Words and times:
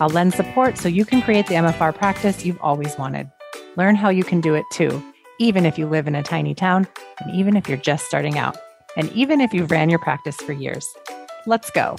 I'll 0.00 0.08
lend 0.08 0.32
support 0.32 0.78
so 0.78 0.88
you 0.88 1.04
can 1.04 1.20
create 1.20 1.46
the 1.46 1.56
MFR 1.56 1.94
practice 1.94 2.46
you've 2.46 2.60
always 2.62 2.96
wanted. 2.96 3.30
Learn 3.76 3.96
how 3.96 4.08
you 4.08 4.24
can 4.24 4.40
do 4.40 4.54
it 4.54 4.64
too, 4.72 5.02
even 5.38 5.66
if 5.66 5.76
you 5.76 5.86
live 5.86 6.08
in 6.08 6.14
a 6.14 6.22
tiny 6.22 6.54
town, 6.54 6.88
and 7.18 7.30
even 7.36 7.54
if 7.54 7.68
you're 7.68 7.76
just 7.76 8.06
starting 8.06 8.38
out, 8.38 8.56
and 8.96 9.12
even 9.12 9.42
if 9.42 9.52
you've 9.52 9.70
ran 9.70 9.90
your 9.90 9.98
practice 9.98 10.36
for 10.36 10.54
years. 10.54 10.88
Let's 11.46 11.70
go. 11.70 11.96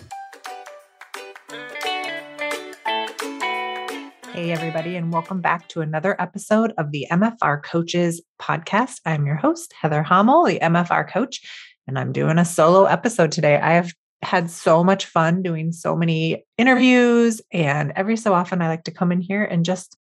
Hey, 4.33 4.51
everybody, 4.51 4.95
and 4.95 5.13
welcome 5.13 5.39
back 5.39 5.67
to 5.67 5.81
another 5.81 6.19
episode 6.19 6.73
of 6.79 6.89
the 6.89 7.05
MFR 7.11 7.61
Coaches 7.61 8.19
Podcast. 8.41 8.99
I'm 9.05 9.27
your 9.27 9.35
host, 9.35 9.75
Heather 9.79 10.01
Hommel, 10.01 10.47
the 10.47 10.59
MFR 10.59 11.07
coach, 11.07 11.39
and 11.85 11.99
I'm 11.99 12.11
doing 12.11 12.39
a 12.39 12.45
solo 12.45 12.85
episode 12.85 13.31
today. 13.31 13.57
I 13.57 13.73
have 13.73 13.93
had 14.21 14.49
so 14.49 14.83
much 14.83 15.05
fun 15.05 15.41
doing 15.41 15.71
so 15.71 15.95
many 15.95 16.45
interviews. 16.57 17.41
And 17.51 17.91
every 17.95 18.17
so 18.17 18.33
often, 18.33 18.61
I 18.61 18.67
like 18.67 18.85
to 18.85 18.91
come 18.91 19.11
in 19.11 19.21
here 19.21 19.43
and 19.43 19.65
just 19.65 19.97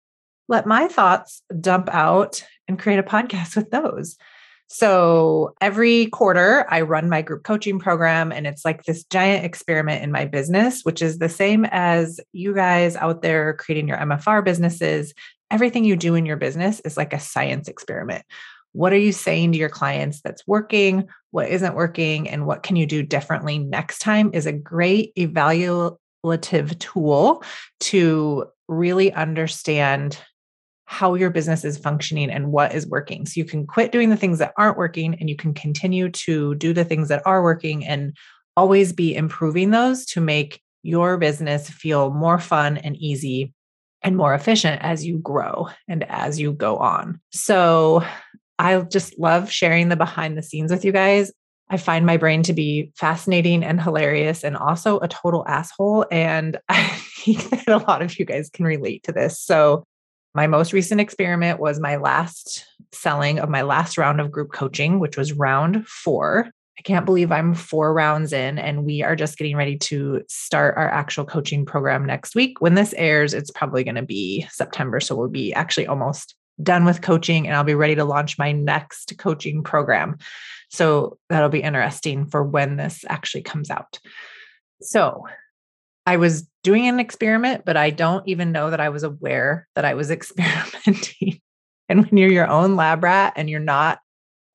let 0.47 0.65
my 0.65 0.87
thoughts 0.87 1.41
dump 1.59 1.89
out 1.91 2.43
and 2.67 2.79
create 2.79 2.99
a 2.99 3.03
podcast 3.03 3.55
with 3.55 3.71
those. 3.71 4.17
So 4.71 5.55
every 5.61 6.07
quarter, 6.07 6.65
I 6.69 6.81
run 6.81 7.09
my 7.09 7.23
group 7.23 7.43
coaching 7.43 7.79
program, 7.79 8.31
and 8.31 8.45
it's 8.45 8.63
like 8.63 8.83
this 8.83 9.03
giant 9.05 9.43
experiment 9.43 10.03
in 10.03 10.11
my 10.11 10.25
business, 10.25 10.83
which 10.83 11.01
is 11.01 11.17
the 11.17 11.29
same 11.29 11.65
as 11.71 12.19
you 12.33 12.53
guys 12.53 12.95
out 12.95 13.23
there 13.23 13.55
creating 13.55 13.87
your 13.87 13.97
MFR 13.97 14.45
businesses. 14.45 15.15
Everything 15.49 15.85
you 15.85 15.95
do 15.95 16.13
in 16.13 16.27
your 16.27 16.37
business 16.37 16.81
is 16.81 16.97
like 16.97 17.13
a 17.13 17.19
science 17.19 17.67
experiment 17.67 18.23
what 18.73 18.93
are 18.93 18.97
you 18.97 19.11
saying 19.11 19.51
to 19.51 19.57
your 19.57 19.69
clients 19.69 20.21
that's 20.21 20.45
working, 20.47 21.07
what 21.31 21.49
isn't 21.49 21.75
working, 21.75 22.29
and 22.29 22.45
what 22.45 22.63
can 22.63 22.75
you 22.75 22.85
do 22.85 23.03
differently 23.03 23.59
next 23.59 23.99
time 23.99 24.31
is 24.33 24.45
a 24.45 24.51
great 24.51 25.13
evaluative 25.15 25.97
tool 26.79 27.43
to 27.79 28.45
really 28.67 29.11
understand 29.13 30.19
how 30.85 31.13
your 31.13 31.29
business 31.29 31.63
is 31.63 31.77
functioning 31.77 32.31
and 32.31 32.51
what 32.51 32.73
is 32.73 32.87
working. 32.87 33.25
So 33.25 33.33
you 33.35 33.45
can 33.45 33.67
quit 33.67 33.91
doing 33.91 34.09
the 34.09 34.17
things 34.17 34.39
that 34.39 34.53
aren't 34.57 34.77
working 34.77 35.15
and 35.19 35.29
you 35.29 35.35
can 35.35 35.53
continue 35.53 36.09
to 36.09 36.55
do 36.55 36.73
the 36.73 36.83
things 36.83 37.09
that 37.09 37.21
are 37.25 37.43
working 37.43 37.85
and 37.85 38.17
always 38.57 38.91
be 38.91 39.15
improving 39.15 39.69
those 39.69 40.05
to 40.07 40.21
make 40.21 40.61
your 40.81 41.17
business 41.17 41.69
feel 41.69 42.09
more 42.09 42.39
fun 42.39 42.77
and 42.77 42.95
easy 42.97 43.53
and 44.01 44.17
more 44.17 44.33
efficient 44.33 44.81
as 44.81 45.05
you 45.05 45.19
grow 45.19 45.67
and 45.87 46.03
as 46.09 46.39
you 46.39 46.53
go 46.53 46.77
on. 46.77 47.19
So 47.31 48.03
I 48.59 48.79
just 48.81 49.17
love 49.17 49.49
sharing 49.49 49.87
the 49.87 49.95
behind 49.95 50.37
the 50.37 50.43
scenes 50.43 50.69
with 50.69 50.83
you 50.83 50.91
guys. 50.91 51.31
I 51.69 51.77
find 51.77 52.05
my 52.05 52.17
brain 52.17 52.43
to 52.43 52.53
be 52.53 52.91
fascinating 52.95 53.63
and 53.63 53.81
hilarious 53.81 54.43
and 54.43 54.57
also 54.57 54.99
a 54.99 55.07
total 55.07 55.45
asshole. 55.47 56.05
And 56.11 56.59
I 56.69 56.83
think 57.23 57.49
that 57.51 57.67
a 57.67 57.77
lot 57.77 58.01
of 58.01 58.19
you 58.19 58.25
guys 58.25 58.49
can 58.49 58.65
relate 58.65 59.03
to 59.03 59.11
this. 59.11 59.39
So, 59.39 59.83
my 60.35 60.45
most 60.45 60.73
recent 60.73 61.01
experiment 61.01 61.59
was 61.59 61.79
my 61.79 61.95
last 61.95 62.63
selling 62.91 63.39
of 63.39 63.49
my 63.49 63.63
last 63.63 63.97
round 63.97 64.21
of 64.21 64.31
group 64.31 64.51
coaching, 64.53 64.99
which 64.99 65.17
was 65.17 65.33
round 65.33 65.87
four. 65.87 66.51
I 66.77 66.81
can't 66.83 67.05
believe 67.05 67.31
I'm 67.31 67.55
four 67.55 67.93
rounds 67.93 68.31
in, 68.31 68.59
and 68.59 68.85
we 68.85 69.01
are 69.01 69.15
just 69.15 69.39
getting 69.39 69.57
ready 69.57 69.77
to 69.79 70.21
start 70.29 70.77
our 70.77 70.87
actual 70.87 71.25
coaching 71.25 71.65
program 71.65 72.05
next 72.05 72.35
week. 72.35 72.61
When 72.61 72.75
this 72.75 72.93
airs, 72.93 73.33
it's 73.33 73.49
probably 73.49 73.83
going 73.83 73.95
to 73.95 74.03
be 74.03 74.45
September. 74.51 74.99
So, 74.99 75.15
we'll 75.15 75.29
be 75.29 75.51
actually 75.53 75.87
almost 75.87 76.35
done 76.61 76.85
with 76.85 77.01
coaching 77.01 77.47
and 77.47 77.55
I'll 77.55 77.63
be 77.63 77.75
ready 77.75 77.95
to 77.95 78.03
launch 78.03 78.37
my 78.37 78.51
next 78.51 79.17
coaching 79.17 79.63
program. 79.63 80.17
So 80.69 81.17
that'll 81.29 81.49
be 81.49 81.63
interesting 81.63 82.27
for 82.27 82.43
when 82.43 82.77
this 82.77 83.03
actually 83.07 83.43
comes 83.43 83.69
out. 83.69 83.99
So 84.81 85.23
I 86.05 86.17
was 86.17 86.47
doing 86.63 86.87
an 86.87 86.99
experiment, 86.99 87.65
but 87.65 87.77
I 87.77 87.89
don't 87.89 88.27
even 88.27 88.51
know 88.51 88.69
that 88.69 88.79
I 88.79 88.89
was 88.89 89.03
aware 89.03 89.67
that 89.75 89.85
I 89.85 89.93
was 89.93 90.11
experimenting. 90.11 91.39
and 91.87 92.05
when 92.05 92.17
you're 92.17 92.31
your 92.31 92.49
own 92.49 92.75
lab 92.75 93.03
rat 93.03 93.33
and 93.35 93.49
you're 93.49 93.59
not 93.59 93.99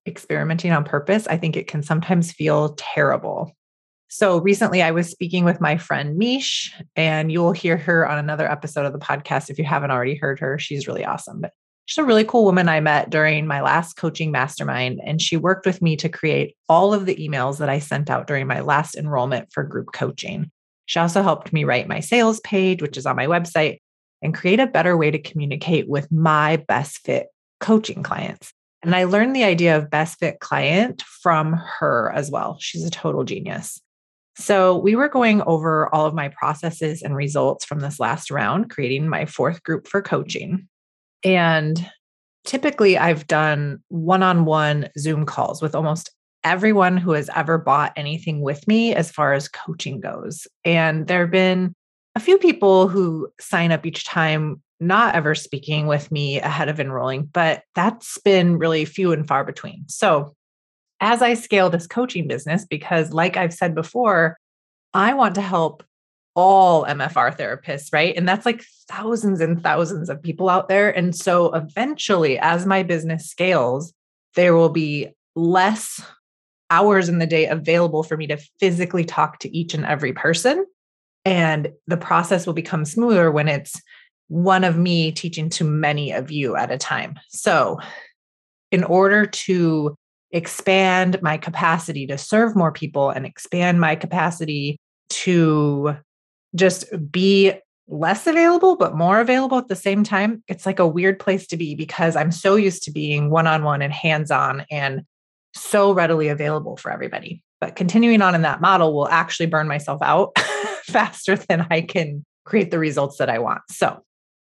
experimenting 0.06 0.72
on 0.72 0.84
purpose, 0.84 1.26
I 1.26 1.36
think 1.36 1.56
it 1.56 1.66
can 1.66 1.82
sometimes 1.82 2.32
feel 2.32 2.74
terrible. 2.74 3.52
So 4.08 4.38
recently 4.38 4.82
I 4.82 4.92
was 4.92 5.10
speaking 5.10 5.44
with 5.44 5.60
my 5.60 5.76
friend 5.76 6.16
Mish, 6.16 6.72
and 6.94 7.32
you'll 7.32 7.52
hear 7.52 7.76
her 7.76 8.08
on 8.08 8.18
another 8.18 8.48
episode 8.48 8.86
of 8.86 8.92
the 8.92 8.98
podcast 8.98 9.50
if 9.50 9.58
you 9.58 9.64
haven't 9.64 9.90
already 9.90 10.14
heard 10.14 10.38
her. 10.40 10.58
She's 10.58 10.86
really 10.86 11.04
awesome. 11.04 11.40
But 11.40 11.52
She's 11.86 11.98
a 11.98 12.04
really 12.04 12.24
cool 12.24 12.44
woman 12.44 12.68
I 12.68 12.80
met 12.80 13.10
during 13.10 13.46
my 13.46 13.60
last 13.60 13.94
coaching 13.94 14.30
mastermind, 14.30 15.00
and 15.04 15.20
she 15.20 15.36
worked 15.36 15.66
with 15.66 15.82
me 15.82 15.96
to 15.96 16.08
create 16.08 16.56
all 16.68 16.94
of 16.94 17.04
the 17.04 17.16
emails 17.16 17.58
that 17.58 17.68
I 17.68 17.78
sent 17.78 18.08
out 18.08 18.26
during 18.26 18.46
my 18.46 18.60
last 18.60 18.94
enrollment 18.94 19.52
for 19.52 19.64
group 19.64 19.92
coaching. 19.92 20.50
She 20.86 20.98
also 20.98 21.22
helped 21.22 21.52
me 21.52 21.64
write 21.64 21.88
my 21.88 22.00
sales 22.00 22.40
page, 22.40 22.80
which 22.80 22.96
is 22.96 23.04
on 23.04 23.16
my 23.16 23.26
website, 23.26 23.80
and 24.22 24.34
create 24.34 24.60
a 24.60 24.66
better 24.66 24.96
way 24.96 25.10
to 25.10 25.18
communicate 25.18 25.86
with 25.86 26.10
my 26.10 26.56
best 26.56 27.00
fit 27.04 27.26
coaching 27.60 28.02
clients. 28.02 28.52
And 28.82 28.94
I 28.94 29.04
learned 29.04 29.36
the 29.36 29.44
idea 29.44 29.76
of 29.76 29.90
best 29.90 30.18
fit 30.18 30.40
client 30.40 31.02
from 31.02 31.52
her 31.52 32.12
as 32.14 32.30
well. 32.30 32.56
She's 32.60 32.84
a 32.84 32.90
total 32.90 33.24
genius. 33.24 33.80
So, 34.36 34.76
we 34.78 34.96
were 34.96 35.08
going 35.08 35.42
over 35.42 35.94
all 35.94 36.06
of 36.06 36.14
my 36.14 36.28
processes 36.28 37.02
and 37.02 37.14
results 37.14 37.64
from 37.64 37.80
this 37.80 38.00
last 38.00 38.30
round, 38.30 38.68
creating 38.68 39.08
my 39.08 39.26
fourth 39.26 39.62
group 39.62 39.86
for 39.86 40.02
coaching. 40.02 40.68
And 41.24 41.90
typically, 42.44 42.98
I've 42.98 43.26
done 43.26 43.82
one 43.88 44.22
on 44.22 44.44
one 44.44 44.88
Zoom 44.98 45.26
calls 45.26 45.62
with 45.62 45.74
almost 45.74 46.10
everyone 46.44 46.98
who 46.98 47.12
has 47.12 47.30
ever 47.34 47.56
bought 47.56 47.92
anything 47.96 48.42
with 48.42 48.68
me 48.68 48.94
as 48.94 49.10
far 49.10 49.32
as 49.32 49.48
coaching 49.48 50.00
goes. 50.00 50.46
And 50.64 51.06
there 51.06 51.20
have 51.20 51.30
been 51.30 51.74
a 52.14 52.20
few 52.20 52.38
people 52.38 52.86
who 52.86 53.28
sign 53.40 53.72
up 53.72 53.86
each 53.86 54.04
time 54.04 54.62
not 54.80 55.14
ever 55.14 55.34
speaking 55.34 55.86
with 55.86 56.12
me 56.12 56.40
ahead 56.40 56.68
of 56.68 56.78
enrolling, 56.78 57.24
but 57.32 57.62
that's 57.74 58.18
been 58.18 58.58
really 58.58 58.84
few 58.84 59.12
and 59.12 59.26
far 59.26 59.44
between. 59.44 59.84
So, 59.88 60.34
as 61.00 61.22
I 61.22 61.34
scale 61.34 61.70
this 61.70 61.86
coaching 61.86 62.28
business, 62.28 62.64
because 62.64 63.12
like 63.12 63.36
I've 63.36 63.52
said 63.52 63.74
before, 63.74 64.38
I 64.92 65.14
want 65.14 65.34
to 65.36 65.40
help 65.40 65.82
all 66.34 66.84
MFR 66.84 67.36
therapists, 67.36 67.92
right? 67.92 68.16
And 68.16 68.28
that's 68.28 68.44
like 68.44 68.64
thousands 68.88 69.40
and 69.40 69.62
thousands 69.62 70.08
of 70.08 70.22
people 70.22 70.48
out 70.48 70.68
there. 70.68 70.90
And 70.90 71.14
so 71.14 71.52
eventually, 71.54 72.38
as 72.38 72.66
my 72.66 72.82
business 72.82 73.26
scales, 73.26 73.92
there 74.34 74.54
will 74.54 74.68
be 74.68 75.08
less 75.36 76.00
hours 76.70 77.08
in 77.08 77.18
the 77.18 77.26
day 77.26 77.46
available 77.46 78.02
for 78.02 78.16
me 78.16 78.26
to 78.26 78.36
physically 78.58 79.04
talk 79.04 79.38
to 79.40 79.56
each 79.56 79.74
and 79.74 79.84
every 79.84 80.12
person. 80.12 80.64
And 81.24 81.72
the 81.86 81.96
process 81.96 82.46
will 82.46 82.54
become 82.54 82.84
smoother 82.84 83.30
when 83.30 83.48
it's 83.48 83.80
one 84.28 84.64
of 84.64 84.76
me 84.76 85.12
teaching 85.12 85.48
to 85.50 85.64
many 85.64 86.12
of 86.12 86.30
you 86.30 86.56
at 86.56 86.70
a 86.70 86.78
time. 86.78 87.18
So, 87.28 87.78
in 88.70 88.82
order 88.82 89.24
to 89.24 89.94
expand 90.32 91.22
my 91.22 91.36
capacity 91.36 92.08
to 92.08 92.18
serve 92.18 92.56
more 92.56 92.72
people 92.72 93.10
and 93.10 93.24
expand 93.24 93.80
my 93.80 93.94
capacity 93.94 94.80
to 95.08 95.96
just 96.54 96.84
be 97.10 97.52
less 97.86 98.26
available, 98.26 98.76
but 98.76 98.96
more 98.96 99.20
available 99.20 99.58
at 99.58 99.68
the 99.68 99.76
same 99.76 100.04
time, 100.04 100.42
it's 100.48 100.66
like 100.66 100.78
a 100.78 100.86
weird 100.86 101.18
place 101.18 101.46
to 101.48 101.56
be 101.56 101.74
because 101.74 102.16
I'm 102.16 102.32
so 102.32 102.56
used 102.56 102.82
to 102.84 102.90
being 102.90 103.30
one 103.30 103.46
on 103.46 103.62
one 103.62 103.82
and 103.82 103.92
hands 103.92 104.30
on 104.30 104.64
and 104.70 105.02
so 105.54 105.92
readily 105.92 106.28
available 106.28 106.76
for 106.76 106.90
everybody. 106.90 107.42
But 107.60 107.76
continuing 107.76 108.22
on 108.22 108.34
in 108.34 108.42
that 108.42 108.60
model 108.60 108.94
will 108.94 109.08
actually 109.08 109.46
burn 109.46 109.68
myself 109.68 110.00
out 110.02 110.38
faster 110.84 111.36
than 111.36 111.66
I 111.70 111.82
can 111.82 112.24
create 112.44 112.70
the 112.70 112.78
results 112.78 113.18
that 113.18 113.30
I 113.30 113.38
want. 113.38 113.62
So, 113.70 114.02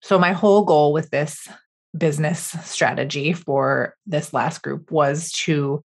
so 0.02 0.18
my 0.18 0.32
whole 0.32 0.64
goal 0.64 0.92
with 0.92 1.10
this 1.10 1.48
business 1.96 2.54
strategy 2.64 3.32
for 3.32 3.94
this 4.06 4.32
last 4.32 4.62
group 4.62 4.90
was 4.90 5.32
to 5.32 5.82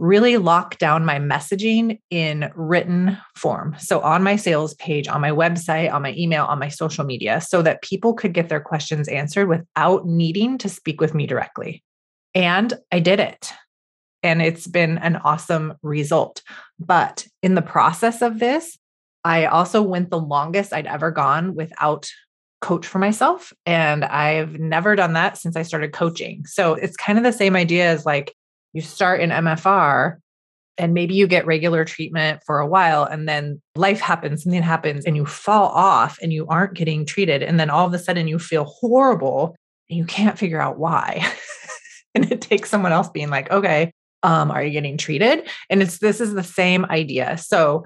really 0.00 0.38
lock 0.38 0.78
down 0.78 1.04
my 1.04 1.18
messaging 1.18 2.00
in 2.08 2.50
written 2.56 3.18
form. 3.36 3.76
So, 3.78 4.00
on 4.00 4.22
my 4.22 4.36
sales 4.36 4.74
page, 4.74 5.06
on 5.06 5.20
my 5.20 5.30
website, 5.30 5.92
on 5.92 6.02
my 6.02 6.14
email, 6.16 6.46
on 6.46 6.58
my 6.58 6.68
social 6.68 7.04
media, 7.04 7.40
so 7.40 7.62
that 7.62 7.82
people 7.82 8.14
could 8.14 8.32
get 8.32 8.48
their 8.48 8.60
questions 8.60 9.08
answered 9.08 9.48
without 9.48 10.06
needing 10.06 10.58
to 10.58 10.68
speak 10.68 11.00
with 11.00 11.14
me 11.14 11.26
directly. 11.26 11.84
And 12.34 12.72
I 12.90 13.00
did 13.00 13.20
it. 13.20 13.52
And 14.22 14.42
it's 14.42 14.66
been 14.66 14.98
an 14.98 15.16
awesome 15.16 15.74
result. 15.82 16.42
But 16.78 17.26
in 17.42 17.54
the 17.54 17.62
process 17.62 18.22
of 18.22 18.38
this, 18.38 18.78
I 19.24 19.46
also 19.46 19.82
went 19.82 20.10
the 20.10 20.20
longest 20.20 20.72
I'd 20.72 20.86
ever 20.86 21.10
gone 21.10 21.54
without 21.54 22.08
coach 22.60 22.86
for 22.86 22.98
myself. 22.98 23.52
And 23.66 24.04
I've 24.04 24.58
never 24.58 24.96
done 24.96 25.14
that 25.14 25.38
since 25.38 25.56
I 25.56 25.62
started 25.62 25.92
coaching. 25.92 26.44
So 26.46 26.74
it's 26.74 26.96
kind 26.96 27.18
of 27.18 27.24
the 27.24 27.32
same 27.32 27.56
idea 27.56 27.90
as 27.90 28.04
like 28.04 28.34
you 28.72 28.80
start 28.80 29.20
in 29.20 29.30
MFR 29.30 30.16
and 30.78 30.94
maybe 30.94 31.14
you 31.14 31.26
get 31.26 31.46
regular 31.46 31.84
treatment 31.84 32.40
for 32.46 32.58
a 32.60 32.66
while 32.66 33.04
and 33.04 33.28
then 33.28 33.60
life 33.74 34.00
happens, 34.00 34.44
something 34.44 34.62
happens 34.62 35.04
and 35.04 35.16
you 35.16 35.26
fall 35.26 35.68
off 35.68 36.18
and 36.22 36.32
you 36.32 36.46
aren't 36.46 36.74
getting 36.74 37.04
treated. 37.04 37.42
And 37.42 37.60
then 37.60 37.70
all 37.70 37.86
of 37.86 37.92
a 37.92 37.98
sudden 37.98 38.28
you 38.28 38.38
feel 38.38 38.64
horrible 38.64 39.56
and 39.88 39.98
you 39.98 40.04
can't 40.04 40.38
figure 40.38 40.60
out 40.60 40.78
why. 40.78 41.26
and 42.14 42.30
it 42.30 42.40
takes 42.40 42.70
someone 42.70 42.92
else 42.92 43.08
being 43.10 43.28
like, 43.28 43.50
okay, 43.50 43.92
um, 44.22 44.50
are 44.50 44.62
you 44.62 44.70
getting 44.70 44.96
treated? 44.96 45.48
And 45.68 45.82
it's 45.82 45.98
this 45.98 46.20
is 46.20 46.34
the 46.34 46.42
same 46.42 46.84
idea. 46.86 47.36
So 47.38 47.84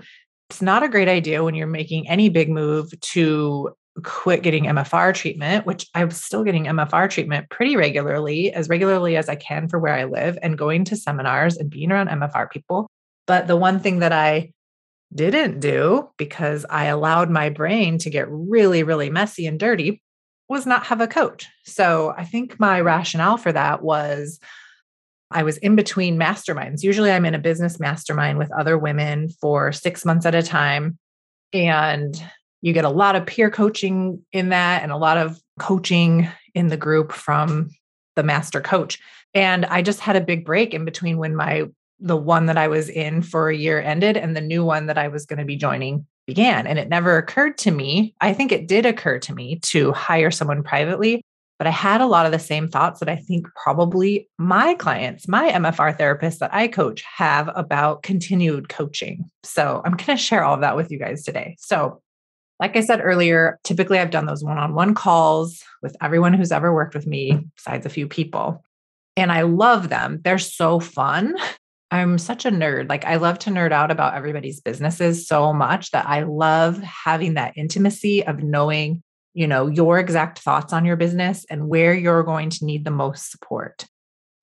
it's 0.51 0.63
not 0.63 0.83
a 0.83 0.89
great 0.89 1.09
idea 1.09 1.43
when 1.43 1.55
you're 1.55 1.67
making 1.67 2.09
any 2.09 2.29
big 2.29 2.49
move 2.49 2.93
to 3.01 3.71
quit 4.03 4.43
getting 4.43 4.65
MFR 4.65 5.15
treatment, 5.15 5.67
which 5.67 5.87
I'm 5.95 6.11
still 6.11 6.43
getting 6.43 6.65
MFR 6.65 7.09
treatment 7.09 7.49
pretty 7.51 7.77
regularly, 7.77 8.53
as 8.53 8.69
regularly 8.69 9.17
as 9.17 9.29
I 9.29 9.37
can 9.37 9.69
for 9.69 9.79
where 9.79 9.95
I 9.95 10.05
live, 10.05 10.37
and 10.43 10.59
going 10.59 10.85
to 10.87 10.97
seminars 10.97 11.57
and 11.57 11.71
being 11.71 11.93
around 11.93 12.09
MFR 12.09 12.51
people. 12.51 12.91
But 13.27 13.47
the 13.47 13.57
one 13.57 13.81
thing 13.81 14.01
that 14.01 14.13
I 14.13 14.53
didn't 15.15 15.61
do 15.61 16.09
because 16.17 16.67
I 16.69 16.87
allowed 16.87 17.31
my 17.31 17.49
brain 17.49 17.99
to 17.99 18.11
get 18.11 18.27
really, 18.29 18.83
really 18.83 19.11
messy 19.11 19.47
and 19.47 19.61
dirty 19.61 20.03
was 20.49 20.67
not 20.67 20.87
have 20.87 21.01
a 21.01 21.07
coach. 21.07 21.47
So 21.65 22.13
I 22.17 22.25
think 22.25 22.59
my 22.59 22.81
rationale 22.81 23.37
for 23.37 23.53
that 23.53 23.83
was 23.83 24.41
I 25.31 25.43
was 25.43 25.57
in 25.59 25.77
between 25.77 26.19
masterminds. 26.19 26.83
Usually 26.83 27.11
I'm 27.11 27.25
in 27.25 27.35
a 27.35 27.39
business 27.39 27.81
mastermind 27.81 28.39
with 28.39 28.53
other 28.53 28.77
women 28.77 29.31
for 29.41 29.73
six 29.73 30.05
months 30.05 30.27
at 30.27 30.35
a 30.35 30.43
time. 30.43 30.99
And 31.53 32.23
you 32.65 32.73
get 32.73 32.87
a 32.87 32.91
lot 32.91 33.15
of 33.15 33.27
peer 33.27 33.51
coaching 33.51 34.25
in 34.33 34.49
that 34.49 34.83
and 34.83 34.91
a 34.91 34.97
lot 34.97 35.19
of 35.19 35.39
coaching 35.61 36.27
in 36.55 36.69
the 36.69 36.79
group 36.79 37.13
from 37.13 37.69
the 38.17 38.23
master 38.23 38.59
coach. 38.59 38.99
And 39.35 39.67
I 39.67 39.83
just 39.83 40.01
had 40.01 40.17
a 40.17 40.21
big 40.23 40.47
break 40.47 40.73
in 40.73 40.87
between 40.87 41.19
when 41.19 41.37
my 41.37 41.65
the 42.01 42.17
one 42.17 42.47
that 42.47 42.57
I 42.57 42.69
was 42.69 42.89
in 42.89 43.21
for 43.21 43.51
a 43.51 43.57
year 43.57 43.83
ended 43.83 44.17
and 44.17 44.35
the 44.35 44.41
new 44.41 44.65
one 44.65 44.87
that 44.87 44.97
I 44.97 45.09
was 45.09 45.27
going 45.27 45.41
to 45.41 45.45
be 45.45 45.57
joining 45.57 46.07
began. 46.27 46.67
And 46.67 46.79
it 46.79 46.89
never 46.89 47.19
occurred 47.19 47.59
to 47.59 47.71
me. 47.71 48.15
I 48.23 48.33
think 48.33 48.51
it 48.51 48.67
did 48.67 48.87
occur 48.87 49.19
to 49.19 49.35
me 49.35 49.61
to 49.65 49.93
hire 49.93 50.31
someone 50.31 50.63
privately, 50.63 51.21
but 51.59 51.67
I 51.67 51.71
had 51.71 52.01
a 52.01 52.07
lot 52.07 52.25
of 52.25 52.33
the 52.33 52.39
same 52.39 52.67
thoughts 52.67 53.01
that 53.01 53.11
I 53.11 53.17
think 53.17 53.47
probably 53.63 54.27
my 54.39 54.73
clients, 54.75 55.29
my 55.29 55.51
MFR 55.51 55.99
therapists 55.99 56.39
that 56.39 56.55
I 56.55 56.69
coach 56.69 57.03
have 57.03 57.51
about 57.55 58.03
continued 58.03 58.71
coaching. 58.71 59.31
So 59.43 59.83
I'm 59.85 59.93
going 59.93 60.17
to 60.17 60.23
share 60.23 60.45
all 60.45 60.55
of 60.55 60.63
that 60.63 60.77
with 60.77 60.91
you 60.91 60.99
guys 60.99 61.25
today. 61.25 61.57
So 61.59 62.01
like 62.61 62.77
I 62.77 62.81
said 62.81 63.01
earlier, 63.03 63.59
typically 63.65 63.99
I've 63.99 64.11
done 64.11 64.27
those 64.27 64.45
one 64.45 64.59
on 64.59 64.75
one 64.75 64.95
calls 64.95 65.63
with 65.83 65.97
everyone 66.01 66.35
who's 66.35 66.53
ever 66.53 66.73
worked 66.73 66.95
with 66.95 67.07
me, 67.07 67.47
besides 67.57 67.85
a 67.85 67.91
few 67.91 68.09
people. 68.09 68.63
And 69.17 69.33
I 69.33 69.43
love 69.43 69.89
them. 69.89 70.21
They're 70.25 70.39
so 70.39 70.81
fun. 70.81 71.35
I'm 71.91 72.19
such 72.19 72.45
a 72.45 72.51
nerd. 72.51 72.89
Like, 72.89 73.05
I 73.05 73.17
love 73.17 73.39
to 73.41 73.51
nerd 73.51 73.71
out 73.71 73.93
about 73.93 74.15
everybody's 74.15 74.61
businesses 74.61 75.29
so 75.29 75.53
much 75.53 75.93
that 75.93 76.07
I 76.07 76.25
love 76.25 76.79
having 76.79 77.35
that 77.35 77.57
intimacy 77.57 78.27
of 78.27 78.43
knowing, 78.43 79.03
you 79.33 79.47
know, 79.47 79.69
your 79.69 80.01
exact 80.01 80.41
thoughts 80.41 80.73
on 80.73 80.85
your 80.85 80.97
business 80.97 81.47
and 81.49 81.69
where 81.69 81.95
you're 81.95 82.25
going 82.25 82.51
to 82.51 82.65
need 82.65 82.85
the 82.85 82.91
most 82.91 83.31
support. 83.31 83.87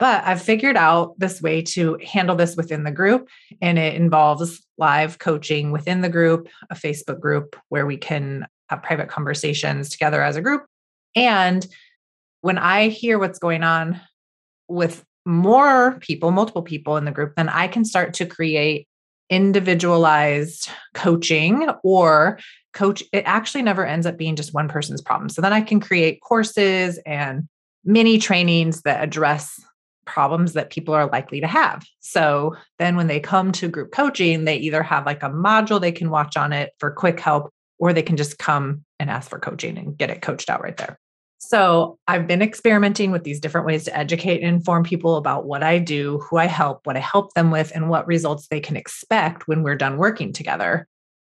But 0.01 0.23
I've 0.25 0.41
figured 0.41 0.77
out 0.77 1.13
this 1.19 1.43
way 1.43 1.61
to 1.61 1.95
handle 2.03 2.35
this 2.35 2.55
within 2.55 2.83
the 2.83 2.91
group, 2.91 3.29
and 3.61 3.77
it 3.77 3.93
involves 3.93 4.65
live 4.79 5.19
coaching 5.19 5.71
within 5.71 6.01
the 6.01 6.09
group, 6.09 6.49
a 6.71 6.75
Facebook 6.75 7.19
group 7.19 7.55
where 7.69 7.85
we 7.85 7.97
can 7.97 8.47
have 8.69 8.81
private 8.81 9.09
conversations 9.09 9.89
together 9.89 10.23
as 10.23 10.35
a 10.35 10.41
group. 10.41 10.65
And 11.15 11.67
when 12.41 12.57
I 12.57 12.87
hear 12.87 13.19
what's 13.19 13.37
going 13.37 13.61
on 13.61 14.01
with 14.67 15.05
more 15.23 15.99
people, 15.99 16.31
multiple 16.31 16.63
people 16.63 16.97
in 16.97 17.05
the 17.05 17.11
group, 17.11 17.35
then 17.35 17.47
I 17.47 17.67
can 17.67 17.85
start 17.85 18.15
to 18.15 18.25
create 18.25 18.87
individualized 19.29 20.67
coaching 20.95 21.69
or 21.83 22.39
coach. 22.73 23.03
It 23.13 23.21
actually 23.27 23.61
never 23.61 23.85
ends 23.85 24.07
up 24.07 24.17
being 24.17 24.35
just 24.35 24.51
one 24.51 24.67
person's 24.67 25.01
problem. 25.01 25.29
So 25.29 25.43
then 25.43 25.53
I 25.53 25.61
can 25.61 25.79
create 25.79 26.21
courses 26.21 26.99
and 27.05 27.47
mini 27.83 28.17
trainings 28.17 28.81
that 28.81 29.03
address 29.03 29.59
problems 30.05 30.53
that 30.53 30.69
people 30.69 30.93
are 30.93 31.09
likely 31.09 31.41
to 31.41 31.47
have. 31.47 31.85
So 31.99 32.55
then 32.79 32.95
when 32.95 33.07
they 33.07 33.19
come 33.19 33.51
to 33.53 33.67
group 33.67 33.91
coaching, 33.91 34.45
they 34.45 34.57
either 34.57 34.83
have 34.83 35.05
like 35.05 35.23
a 35.23 35.29
module 35.29 35.79
they 35.79 35.91
can 35.91 36.09
watch 36.09 36.37
on 36.37 36.53
it 36.53 36.71
for 36.79 36.91
quick 36.91 37.19
help, 37.19 37.51
or 37.79 37.93
they 37.93 38.01
can 38.01 38.17
just 38.17 38.37
come 38.37 38.83
and 38.99 39.09
ask 39.09 39.29
for 39.29 39.39
coaching 39.39 39.77
and 39.77 39.97
get 39.97 40.09
it 40.09 40.21
coached 40.21 40.49
out 40.49 40.61
right 40.61 40.77
there. 40.77 40.99
So 41.39 41.97
I've 42.07 42.27
been 42.27 42.43
experimenting 42.43 43.09
with 43.09 43.23
these 43.23 43.39
different 43.39 43.65
ways 43.65 43.85
to 43.85 43.97
educate 43.97 44.41
and 44.41 44.55
inform 44.55 44.83
people 44.83 45.15
about 45.17 45.45
what 45.45 45.63
I 45.63 45.79
do, 45.79 46.19
who 46.19 46.37
I 46.37 46.45
help, 46.45 46.85
what 46.85 46.95
I 46.95 46.99
help 46.99 47.33
them 47.33 47.49
with, 47.49 47.71
and 47.73 47.89
what 47.89 48.05
results 48.05 48.47
they 48.47 48.59
can 48.59 48.77
expect 48.77 49.47
when 49.47 49.63
we're 49.63 49.75
done 49.75 49.97
working 49.97 50.33
together. 50.33 50.87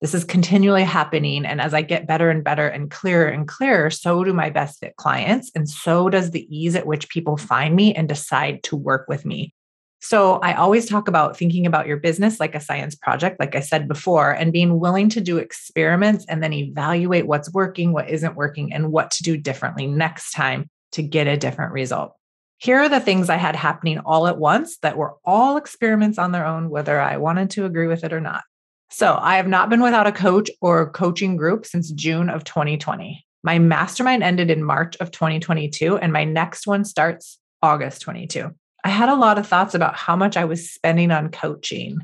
This 0.04 0.14
is 0.14 0.26
continually 0.26 0.84
happening. 0.84 1.46
And 1.46 1.62
as 1.62 1.74
I 1.74 1.82
get 1.82 2.08
better 2.08 2.30
and 2.30 2.44
better 2.44 2.68
and 2.68 2.92
clearer 2.92 3.26
and 3.26 3.48
clearer, 3.48 3.90
so 3.90 4.26
do 4.26 4.34
my 4.34 4.50
best 4.50 4.82
fit 4.82 4.98
clients. 4.98 5.50
And 5.56 5.70
so 5.70 6.10
does 6.10 6.32
the 6.32 6.46
ease 6.54 6.76
at 6.76 6.86
which 6.86 7.08
people 7.08 7.38
find 7.38 7.74
me 7.74 7.96
and 7.96 8.10
decide 8.10 8.64
to 8.64 8.76
work 8.76 9.06
with 9.08 9.24
me. 9.24 9.54
So 10.02 10.40
I 10.40 10.56
always 10.56 10.90
talk 10.90 11.08
about 11.08 11.38
thinking 11.38 11.66
about 11.66 11.88
your 11.88 11.96
business 11.96 12.42
like 12.42 12.54
a 12.54 12.60
science 12.60 12.96
project, 12.96 13.40
like 13.40 13.56
I 13.56 13.62
said 13.62 13.88
before, 13.88 14.32
and 14.32 14.52
being 14.52 14.78
willing 14.78 15.08
to 15.08 15.22
do 15.22 15.38
experiments 15.38 16.26
and 16.28 16.44
then 16.44 16.52
evaluate 16.52 17.26
what's 17.26 17.54
working, 17.54 17.94
what 17.94 18.10
isn't 18.10 18.36
working, 18.36 18.74
and 18.74 18.92
what 18.92 19.10
to 19.12 19.24
do 19.24 19.38
differently 19.38 19.88
next 19.88 20.32
time 20.32 20.70
to 20.92 21.02
get 21.02 21.28
a 21.28 21.38
different 21.38 21.72
result. 21.72 22.12
Here 22.58 22.80
are 22.80 22.90
the 22.90 23.00
things 23.00 23.30
I 23.30 23.38
had 23.38 23.56
happening 23.56 24.00
all 24.00 24.28
at 24.28 24.38
once 24.38 24.80
that 24.80 24.98
were 24.98 25.16
all 25.24 25.56
experiments 25.56 26.18
on 26.18 26.34
their 26.34 26.46
own, 26.46 26.70
whether 26.70 27.00
I 27.00 27.16
wanted 27.16 27.52
to 27.52 27.64
agree 27.64 27.88
with 27.88 28.04
it 28.04 28.12
or 28.12 28.20
not. 28.20 28.44
So 28.94 29.18
I 29.20 29.38
have 29.38 29.48
not 29.48 29.72
been 29.72 29.82
without 29.82 30.06
a 30.06 30.12
coach 30.12 30.52
or 30.62 30.92
coaching 30.92 31.36
group 31.36 31.66
since 31.66 31.90
June 31.90 32.30
of 32.30 32.44
2020. 32.44 33.26
My 33.44 33.58
mastermind 33.58 34.22
ended 34.22 34.52
in 34.52 34.64
March 34.64 34.96
of 34.98 35.10
2022, 35.10 35.98
and 35.98 36.14
my 36.14 36.24
next 36.24 36.68
one 36.68 36.86
starts 36.86 37.40
August 37.64 38.04
22. 38.04 38.52
I 38.84 38.90
had 38.90 39.10
a 39.10 39.16
lot 39.16 39.40
of 39.40 39.48
thoughts 39.48 39.74
about 39.74 39.96
how 39.96 40.16
much 40.16 40.38
I 40.38 40.46
was 40.46 40.70
spending 40.70 41.10
on 41.10 41.32
coaching. 41.32 42.02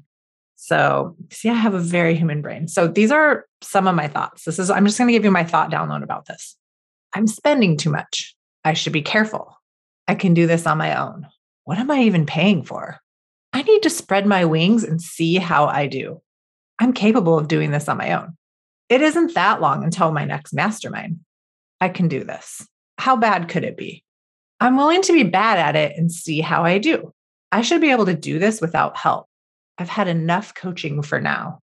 So, 0.56 1.15
see, 1.30 1.47
I 1.50 1.53
have 1.53 1.75
a 1.75 1.80
very 1.80 2.15
human 2.15 2.41
brain. 2.41 2.68
So, 2.68 2.88
these 2.88 3.12
are 3.12 3.45
some 3.62 3.88
of 3.88 3.94
my 3.94 4.07
thoughts. 4.07 4.45
This 4.45 4.57
is, 4.57 4.71
I'm 4.71 4.88
just 4.88 4.97
going 4.97 5.09
to 5.09 5.13
give 5.13 5.24
you 5.24 5.30
my 5.30 5.44
thought 5.44 5.69
download 5.69 6.01
about 6.01 6.25
this. 6.25 6.57
I'm 7.13 7.27
spending 7.27 7.77
too 7.77 7.91
much. 7.91 8.36
I 8.65 8.74
should 8.74 8.93
be 8.93 9.03
careful. 9.03 9.55
I 10.08 10.15
can 10.15 10.34
do 10.34 10.48
this 10.48 10.65
on 10.65 10.79
my 10.79 11.00
own. 11.00 11.27
What 11.65 11.77
am 11.77 11.91
I 11.91 12.01
even 12.01 12.25
paying 12.25 12.63
for? 12.63 13.00
I 13.53 13.62
need 13.62 13.84
to 13.84 13.91
spread 13.91 14.25
my 14.25 14.46
wings 14.46 14.84
and 14.84 15.00
see 15.00 15.36
how 15.36 15.67
I 15.67 15.86
do. 15.86 16.24
I'm 16.79 16.93
capable 16.93 17.38
of 17.38 17.48
doing 17.48 17.71
this 17.71 17.89
on 17.89 17.98
my 17.98 18.13
own. 18.13 18.36
It 18.88 19.01
isn't 19.01 19.36
that 19.36 19.62
long 19.62 19.83
until 19.83 20.12
my 20.12 20.25
next 20.25 20.53
mastermind. 20.53 21.19
I 21.81 21.89
can 21.89 22.07
do 22.07 22.24
this. 22.24 22.67
How 22.98 23.15
bad 23.15 23.50
could 23.50 23.63
it 23.63 23.77
be? 23.77 24.03
I'm 24.59 24.77
willing 24.77 25.01
to 25.03 25.13
be 25.13 25.24
bad 25.24 25.57
at 25.57 25.75
it 25.75 25.98
and 25.98 26.12
see 26.12 26.41
how 26.41 26.63
I 26.63 26.77
do. 26.79 27.13
I 27.51 27.62
should 27.62 27.81
be 27.81 27.91
able 27.91 28.05
to 28.05 28.13
do 28.13 28.39
this 28.39 28.62
without 28.62 28.98
help. 28.98 29.27
I've 29.77 29.89
had 29.89 30.07
enough 30.07 30.53
coaching 30.53 31.01
for 31.01 31.21
now. 31.21 31.59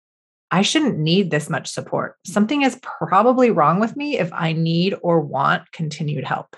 I 0.50 0.62
shouldn't 0.62 0.98
need 0.98 1.30
this 1.30 1.50
much 1.50 1.68
support. 1.68 2.16
Something 2.24 2.62
is 2.62 2.78
probably 2.82 3.50
wrong 3.50 3.80
with 3.80 3.96
me 3.96 4.18
if 4.18 4.32
I 4.32 4.52
need 4.52 4.94
or 5.02 5.20
want 5.20 5.70
continued 5.72 6.24
help. 6.24 6.56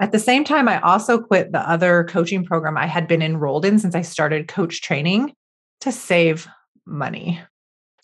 At 0.00 0.12
the 0.12 0.18
same 0.18 0.44
time, 0.44 0.68
I 0.68 0.80
also 0.80 1.18
quit 1.18 1.52
the 1.52 1.68
other 1.68 2.04
coaching 2.04 2.44
program 2.44 2.76
I 2.76 2.86
had 2.86 3.08
been 3.08 3.22
enrolled 3.22 3.64
in 3.64 3.78
since 3.78 3.94
I 3.94 4.02
started 4.02 4.48
coach 4.48 4.82
training 4.82 5.32
to 5.80 5.92
save 5.92 6.46
money. 6.84 7.40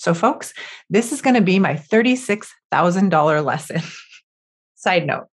So, 0.00 0.14
folks, 0.14 0.54
this 0.88 1.12
is 1.12 1.20
going 1.20 1.34
to 1.34 1.42
be 1.42 1.58
my 1.58 1.74
$36,000 1.74 3.44
lesson. 3.44 3.82
Side 4.74 5.06
note 5.06 5.26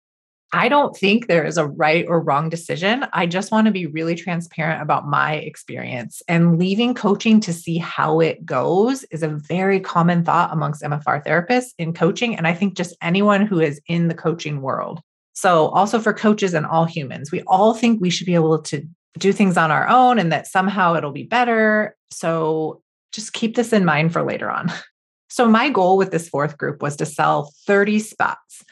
I 0.51 0.67
don't 0.67 0.93
think 0.93 1.27
there 1.27 1.45
is 1.45 1.57
a 1.57 1.67
right 1.67 2.05
or 2.05 2.19
wrong 2.19 2.49
decision. 2.49 3.05
I 3.13 3.27
just 3.27 3.49
want 3.49 3.67
to 3.67 3.71
be 3.71 3.85
really 3.85 4.13
transparent 4.13 4.81
about 4.81 5.07
my 5.07 5.35
experience. 5.35 6.21
And 6.27 6.59
leaving 6.59 6.93
coaching 6.93 7.39
to 7.41 7.53
see 7.53 7.77
how 7.77 8.19
it 8.19 8.45
goes 8.45 9.05
is 9.05 9.23
a 9.23 9.29
very 9.29 9.79
common 9.79 10.25
thought 10.25 10.51
amongst 10.51 10.83
MFR 10.83 11.25
therapists 11.25 11.73
in 11.77 11.93
coaching. 11.93 12.35
And 12.35 12.45
I 12.45 12.53
think 12.53 12.75
just 12.75 12.93
anyone 13.01 13.45
who 13.45 13.61
is 13.61 13.79
in 13.87 14.09
the 14.09 14.15
coaching 14.15 14.61
world. 14.61 14.99
So, 15.31 15.67
also 15.69 15.97
for 15.97 16.13
coaches 16.13 16.53
and 16.53 16.65
all 16.65 16.83
humans, 16.83 17.31
we 17.31 17.41
all 17.43 17.73
think 17.73 18.01
we 18.01 18.09
should 18.09 18.27
be 18.27 18.35
able 18.35 18.61
to 18.63 18.85
do 19.17 19.31
things 19.31 19.55
on 19.55 19.71
our 19.71 19.87
own 19.87 20.19
and 20.19 20.29
that 20.33 20.45
somehow 20.45 20.95
it'll 20.95 21.11
be 21.13 21.23
better. 21.23 21.95
So, 22.11 22.81
just 23.17 23.33
keep 23.33 23.55
this 23.55 23.73
in 23.73 23.83
mind 23.83 24.13
for 24.13 24.23
later 24.23 24.49
on. 24.49 24.71
So, 25.29 25.45
my 25.45 25.69
goal 25.69 25.97
with 25.97 26.09
this 26.09 26.29
fourth 26.29 26.57
group 26.57 26.81
was 26.81 26.95
to 26.95 27.05
sell 27.05 27.51
30 27.65 27.99
spots. 27.99 28.63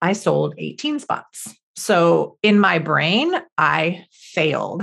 I 0.00 0.14
sold 0.14 0.54
18 0.56 0.98
spots. 0.98 1.54
So 1.76 2.38
in 2.42 2.58
my 2.58 2.78
brain, 2.78 3.32
I 3.58 4.06
failed. 4.10 4.82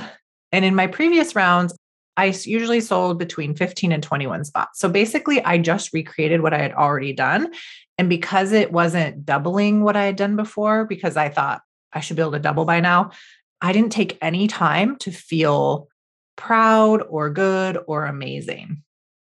And 0.52 0.64
in 0.64 0.76
my 0.76 0.88
previous 0.88 1.36
rounds, 1.36 1.76
I 2.18 2.28
usually 2.44 2.82
sold 2.82 3.20
between 3.20 3.56
15 3.56 3.92
and 3.92 4.02
21 4.04 4.46
spots. 4.46 4.80
So 4.80 4.88
basically, 4.88 5.44
I 5.44 5.58
just 5.58 5.92
recreated 5.92 6.42
what 6.42 6.54
I 6.54 6.60
had 6.60 6.74
already 6.74 7.14
done 7.14 7.52
And 7.98 8.10
because 8.10 8.52
it 8.52 8.72
wasn't 8.72 9.26
doubling 9.26 9.82
what 9.82 9.98
I 9.98 10.06
had 10.06 10.18
done 10.18 10.36
before, 10.36 10.86
because 10.86 11.18
I 11.18 11.30
thought 11.30 11.62
I 11.92 12.00
should 12.00 12.16
be 12.16 12.22
able 12.22 12.34
to 12.34 12.40
double 12.40 12.66
by 12.66 12.80
now, 12.80 13.12
I 13.60 13.74
didn't 13.74 13.92
take 13.92 14.18
any 14.22 14.48
time 14.48 14.98
to 15.00 15.12
feel 15.12 15.88
proud 16.36 17.02
or 17.10 17.30
good 17.30 17.78
or 17.88 18.06
amazing. 18.06 18.82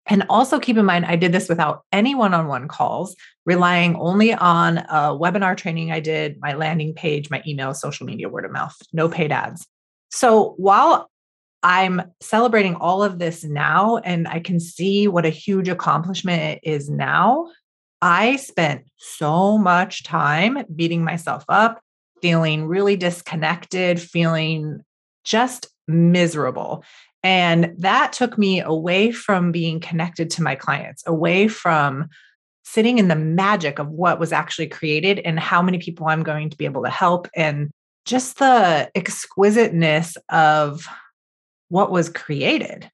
And 0.08 0.26
also 0.28 0.60
keep 0.60 0.76
in 0.78 0.86
mind, 0.86 1.06
I 1.06 1.16
did 1.16 1.32
this 1.32 1.48
without 1.48 1.84
any 1.92 2.16
one 2.16 2.34
on 2.34 2.48
one 2.48 2.68
calls, 2.68 3.16
relying 3.46 3.96
only 3.96 4.34
on 4.34 4.80
a 4.80 5.16
webinar 5.16 5.56
training 5.56 5.92
I 5.92 6.00
did, 6.00 6.40
my 6.40 6.54
landing 6.56 6.96
page, 6.96 7.30
my 7.30 7.44
email, 7.46 7.76
social 7.76 8.08
media, 8.08 8.28
word 8.28 8.46
of 8.46 8.52
mouth, 8.52 8.76
no 8.92 9.08
paid 9.08 9.32
ads. 9.32 9.68
So 10.10 10.56
while 10.58 11.10
I'm 11.62 12.02
celebrating 12.22 12.76
all 12.76 13.04
of 13.04 13.20
this 13.20 13.44
now 13.44 13.98
and 13.98 14.28
I 14.28 14.40
can 14.40 14.60
see 14.60 15.08
what 15.08 15.26
a 15.26 15.30
huge 15.30 15.68
accomplishment 15.68 16.42
it 16.42 16.60
is 16.64 16.90
now. 16.90 17.52
I 18.02 18.38
spent 18.38 18.86
so 18.96 19.58
much 19.58 20.04
time 20.04 20.64
beating 20.74 21.04
myself 21.04 21.44
up, 21.50 21.82
feeling 22.22 22.66
really 22.66 22.96
disconnected, 22.96 24.02
feeling 24.02 24.80
just 25.26 25.68
miserable. 25.90 26.84
And 27.24 27.76
that 27.80 28.14
took 28.14 28.38
me 28.38 28.62
away 28.62 29.12
from 29.12 29.52
being 29.52 29.80
connected 29.80 30.30
to 30.32 30.44
my 30.44 30.56
clients, 30.56 31.04
away 31.06 31.48
from 31.48 32.08
sitting 32.64 33.00
in 33.00 33.08
the 33.08 33.16
magic 33.16 33.80
of 33.80 33.90
what 33.90 34.20
was 34.20 34.32
actually 34.32 34.68
created 34.68 35.20
and 35.20 35.40
how 35.40 35.62
many 35.62 35.80
people 35.80 36.08
I'm 36.08 36.24
going 36.24 36.50
to 36.50 36.58
be 36.58 36.66
able 36.66 36.84
to 36.84 36.90
help, 36.90 37.28
and 37.36 37.72
just 38.06 38.40
the 38.40 38.90
exquisiteness 38.96 40.16
of 40.30 40.88
what 41.70 41.92
was 41.92 42.10
created. 42.10 42.90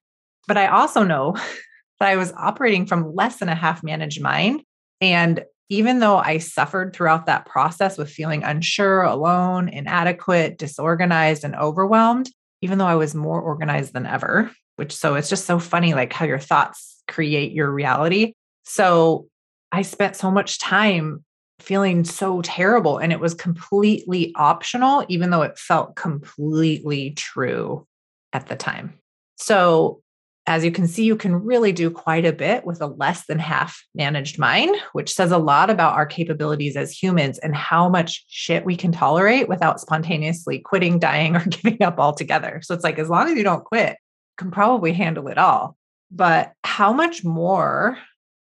But 0.48 0.56
I 0.56 0.68
also 0.68 1.04
know 1.04 1.32
that 2.00 2.08
I 2.08 2.16
was 2.16 2.32
operating 2.32 2.86
from 2.86 3.14
less 3.14 3.36
than 3.36 3.48
a 3.48 3.54
half 3.54 3.82
managed 3.82 4.20
mind. 4.20 4.62
And 5.00 5.44
even 5.68 5.98
though 5.98 6.18
I 6.18 6.38
suffered 6.38 6.94
throughout 6.94 7.26
that 7.26 7.46
process 7.46 7.98
with 7.98 8.10
feeling 8.10 8.44
unsure, 8.44 9.02
alone, 9.02 9.68
inadequate, 9.68 10.58
disorganized, 10.58 11.42
and 11.44 11.56
overwhelmed, 11.56 12.30
even 12.62 12.78
though 12.78 12.86
I 12.86 12.94
was 12.94 13.14
more 13.14 13.40
organized 13.40 13.92
than 13.92 14.06
ever, 14.06 14.50
which 14.76 14.94
so 14.94 15.14
it's 15.14 15.28
just 15.28 15.46
so 15.46 15.58
funny, 15.58 15.94
like 15.94 16.12
how 16.12 16.26
your 16.26 16.38
thoughts 16.38 17.02
create 17.08 17.52
your 17.52 17.70
reality. 17.70 18.34
So 18.64 19.28
I 19.72 19.82
spent 19.82 20.16
so 20.16 20.30
much 20.30 20.58
time 20.58 21.24
feeling 21.60 22.04
so 22.04 22.42
terrible 22.42 22.98
and 22.98 23.12
it 23.12 23.20
was 23.20 23.34
completely 23.34 24.32
optional, 24.36 25.04
even 25.08 25.30
though 25.30 25.42
it 25.42 25.58
felt 25.58 25.96
completely 25.96 27.12
true 27.12 27.86
at 28.32 28.46
the 28.48 28.56
time. 28.56 28.98
So, 29.36 30.02
as 30.46 30.64
you 30.64 30.70
can 30.70 30.86
see, 30.86 31.04
you 31.04 31.16
can 31.16 31.34
really 31.34 31.72
do 31.72 31.90
quite 31.90 32.24
a 32.24 32.32
bit 32.32 32.64
with 32.64 32.80
a 32.80 32.86
less 32.86 33.26
than 33.26 33.38
half 33.38 33.82
managed 33.94 34.38
mind, 34.38 34.76
which 34.92 35.12
says 35.12 35.32
a 35.32 35.38
lot 35.38 35.70
about 35.70 35.94
our 35.94 36.06
capabilities 36.06 36.76
as 36.76 36.92
humans 36.92 37.38
and 37.38 37.54
how 37.54 37.88
much 37.88 38.24
shit 38.28 38.64
we 38.64 38.76
can 38.76 38.92
tolerate 38.92 39.48
without 39.48 39.80
spontaneously 39.80 40.60
quitting, 40.60 40.98
dying, 40.98 41.34
or 41.34 41.44
giving 41.48 41.82
up 41.82 41.98
altogether. 41.98 42.60
So, 42.62 42.74
it's 42.74 42.84
like 42.84 42.98
as 42.98 43.08
long 43.08 43.28
as 43.28 43.36
you 43.36 43.42
don't 43.42 43.64
quit, 43.64 43.90
you 43.90 44.36
can 44.38 44.50
probably 44.50 44.92
handle 44.92 45.28
it 45.28 45.38
all. 45.38 45.76
But 46.10 46.52
how 46.62 46.92
much 46.92 47.24
more 47.24 47.98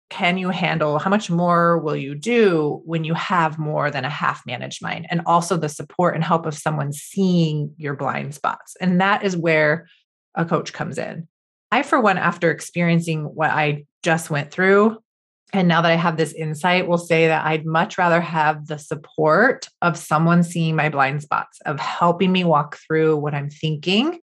can 0.10 0.38
you 0.38 0.50
handle? 0.50 1.00
How 1.00 1.10
much 1.10 1.30
more 1.30 1.80
will 1.80 1.96
you 1.96 2.16
do 2.16 2.82
when 2.86 3.04
you 3.04 3.14
have 3.16 3.58
more 3.58 3.92
than 3.92 4.06
a 4.06 4.10
half 4.10 4.46
managed 4.46 4.82
mind? 4.82 5.08
And 5.10 5.22
also 5.26 5.58
the 5.58 5.68
support 5.68 6.16
and 6.16 6.24
help 6.24 6.46
of 6.46 6.54
someone 6.54 6.94
seeing 6.94 7.74
your 7.78 7.96
blind 7.96 8.36
spots. 8.36 8.76
And 8.80 9.02
that 9.02 9.24
is 9.24 9.36
where 9.36 9.88
a 10.36 10.46
coach 10.46 10.72
comes 10.72 10.98
in. 10.98 11.28
I, 11.72 11.84
for 11.84 12.00
one, 12.00 12.18
after 12.18 12.50
experiencing 12.52 13.24
what 13.24 13.50
I 13.50 13.86
just 14.04 14.30
went 14.30 14.52
through, 14.52 14.98
and 15.54 15.68
now 15.68 15.82
that 15.82 15.92
I 15.92 15.96
have 15.96 16.18
this 16.18 16.34
insight, 16.34 16.88
will 16.88 16.98
say 16.98 17.28
that 17.28 17.46
I'd 17.46 17.66
much 17.66 17.98
rather 17.98 18.20
have 18.20 18.68
the 18.68 18.78
support 18.78 19.68
of 19.82 19.98
someone 19.98 20.44
seeing 20.44 20.76
my 20.76 20.90
blind 20.90 21.22
spots, 21.22 21.60
of 21.66 21.80
helping 21.80 22.32
me 22.32 22.44
walk 22.44 22.78
through 22.78 23.18
what 23.18 23.34
I'm 23.34 23.50
thinking 23.50 24.20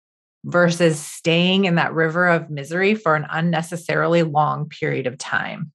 versus 0.46 1.00
staying 1.00 1.66
in 1.66 1.76
that 1.76 1.94
river 1.94 2.28
of 2.28 2.50
misery 2.50 2.96
for 2.96 3.16
an 3.16 3.26
unnecessarily 3.30 4.24
long 4.24 4.68
period 4.68 5.08
of 5.08 5.18
time. 5.18 5.72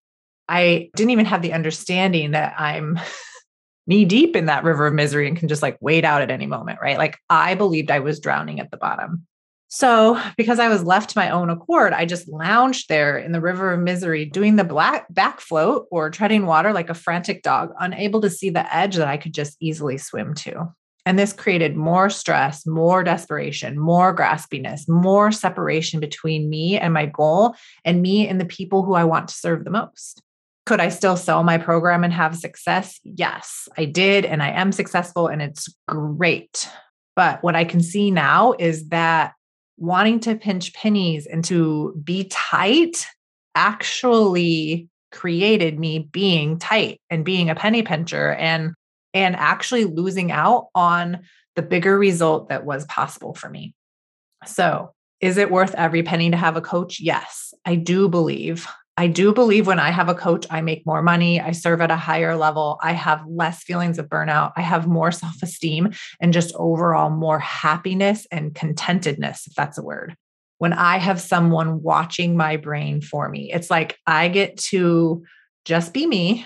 I 0.49 0.91
didn't 0.95 1.11
even 1.11 1.27
have 1.27 1.43
the 1.43 1.53
understanding 1.55 2.33
that 2.33 2.55
I'm 2.59 2.99
knee 3.87 4.05
deep 4.05 4.37
in 4.37 4.47
that 4.47 4.65
river 4.65 4.87
of 4.87 4.95
misery 4.95 5.27
and 5.27 5.37
can 5.37 5.49
just 5.49 5.63
like 5.63 5.79
wade 5.81 6.05
out 6.05 6.21
at 6.21 6.31
any 6.31 6.47
moment, 6.47 6.79
right? 6.83 6.99
Like 6.99 7.17
I 7.31 7.55
believed 7.55 7.91
I 7.91 8.01
was 8.01 8.21
drowning 8.21 8.61
at 8.61 8.71
the 8.71 8.77
bottom. 8.77 9.27
So, 9.71 10.19
because 10.39 10.59
I 10.59 10.69
was 10.69 10.83
left 10.83 11.11
to 11.11 11.19
my 11.19 11.29
own 11.29 11.51
accord, 11.51 11.93
I 11.93 12.07
just 12.07 12.27
lounged 12.27 12.89
there 12.89 13.19
in 13.19 13.33
the 13.33 13.41
river 13.41 13.73
of 13.73 13.81
misery, 13.81 14.25
doing 14.25 14.57
the 14.57 14.65
black 14.65 15.13
back 15.13 15.41
float 15.41 15.87
or 15.91 16.09
treading 16.09 16.47
water 16.47 16.73
like 16.73 16.89
a 16.89 16.95
frantic 16.95 17.43
dog, 17.43 17.73
unable 17.79 18.23
to 18.23 18.31
see 18.31 18.49
the 18.49 18.75
edge 18.75 18.97
that 18.97 19.09
I 19.09 19.19
could 19.19 19.35
just 19.35 19.59
easily 19.61 19.99
swim 19.99 20.33
to. 20.37 20.73
And 21.05 21.19
this 21.19 21.35
created 21.35 21.77
more 21.77 22.09
stress, 22.09 22.67
more 22.67 23.05
desperation, 23.05 23.79
more 23.79 24.15
graspiness, 24.15 24.89
more 24.89 25.31
separation 25.33 26.01
between 26.01 26.49
me 26.49 26.79
and 26.79 26.95
my 26.95 27.05
goal 27.05 27.55
and 27.85 28.01
me 28.01 28.27
and 28.27 28.41
the 28.41 28.47
people 28.47 28.83
who 28.83 28.95
I 28.95 29.05
want 29.05 29.29
to 29.29 29.35
serve 29.35 29.65
the 29.65 29.71
most. 29.71 30.23
Could 30.65 30.81
I 30.81 30.89
still 30.91 31.17
sell 31.17 31.45
my 31.45 31.57
program 31.57 32.05
and 32.05 32.13
have 32.13 32.37
success? 32.37 33.01
Yes, 33.05 33.69
I 33.79 33.87
did. 33.87 34.27
And 34.27 34.43
I 34.43 34.51
am 34.51 34.73
successful 34.73 35.29
and 35.29 35.41
it's 35.41 35.75
great. 35.87 36.69
But 37.17 37.43
what 37.43 37.57
I 37.57 37.65
can 37.65 37.81
see 37.81 38.11
now 38.11 38.55
is 38.59 38.89
that 38.89 39.33
wanting 39.79 40.21
to 40.21 40.37
pinch 40.37 40.75
pennies 40.75 41.27
and 41.27 41.45
to 41.45 41.95
be 42.05 42.25
tight 42.25 43.07
actually 43.55 44.89
created 45.11 45.79
me 45.79 45.99
being 45.99 46.59
tight 46.59 47.01
and 47.09 47.25
being 47.25 47.49
a 47.49 47.55
penny 47.55 47.83
pincher 47.83 48.33
and 48.35 48.75
and 49.15 49.35
actually 49.37 49.85
losing 49.85 50.31
out 50.31 50.67
on 50.75 51.21
the 51.57 51.63
bigger 51.63 51.99
result 51.99 52.51
that 52.51 52.65
was 52.65 52.85
possible 52.87 53.35
for 53.35 53.49
me. 53.49 53.75
So, 54.47 54.93
is 55.21 55.39
it 55.39 55.51
worth 55.51 55.75
every 55.75 56.03
penny 56.03 56.31
to 56.31 56.37
have 56.37 56.57
a 56.57 56.61
coach? 56.61 57.01
Yes, 57.01 57.55
I 57.65 57.75
do 57.75 58.09
believe. 58.09 58.69
I 58.99 59.07
do 59.07 59.33
believe 59.33 59.69
when 59.69 59.79
I 59.79 59.93
have 59.93 60.09
a 60.09 60.15
coach, 60.15 60.45
I 60.51 60.61
make 60.61 60.85
more 60.85 61.03
money, 61.03 61.41
I 61.41 61.53
serve 61.53 61.81
at 61.81 61.93
a 61.93 61.97
higher 61.97 62.35
level, 62.35 62.81
I 62.83 62.95
have 62.95 63.25
less 63.29 63.63
feelings 63.63 63.97
of 63.97 64.09
burnout, 64.09 64.51
I 64.57 64.63
have 64.63 64.89
more 64.89 65.13
self 65.23 65.41
esteem, 65.41 65.93
and 66.21 66.33
just 66.33 66.53
overall 66.57 67.09
more 67.09 67.39
happiness 67.39 68.27
and 68.33 68.53
contentedness, 68.53 69.47
if 69.47 69.55
that's 69.55 69.79
a 69.79 69.85
word. 69.85 70.17
When 70.59 70.73
I 70.73 70.99
have 70.99 71.21
someone 71.21 71.81
watching 71.81 72.37
my 72.37 72.57
brain 72.57 73.01
for 73.01 73.29
me, 73.29 73.53
it's 73.53 73.71
like 73.71 73.97
I 74.05 74.27
get 74.27 74.57
to 74.71 75.23
just 75.65 75.95
be 75.95 76.05
me, 76.05 76.45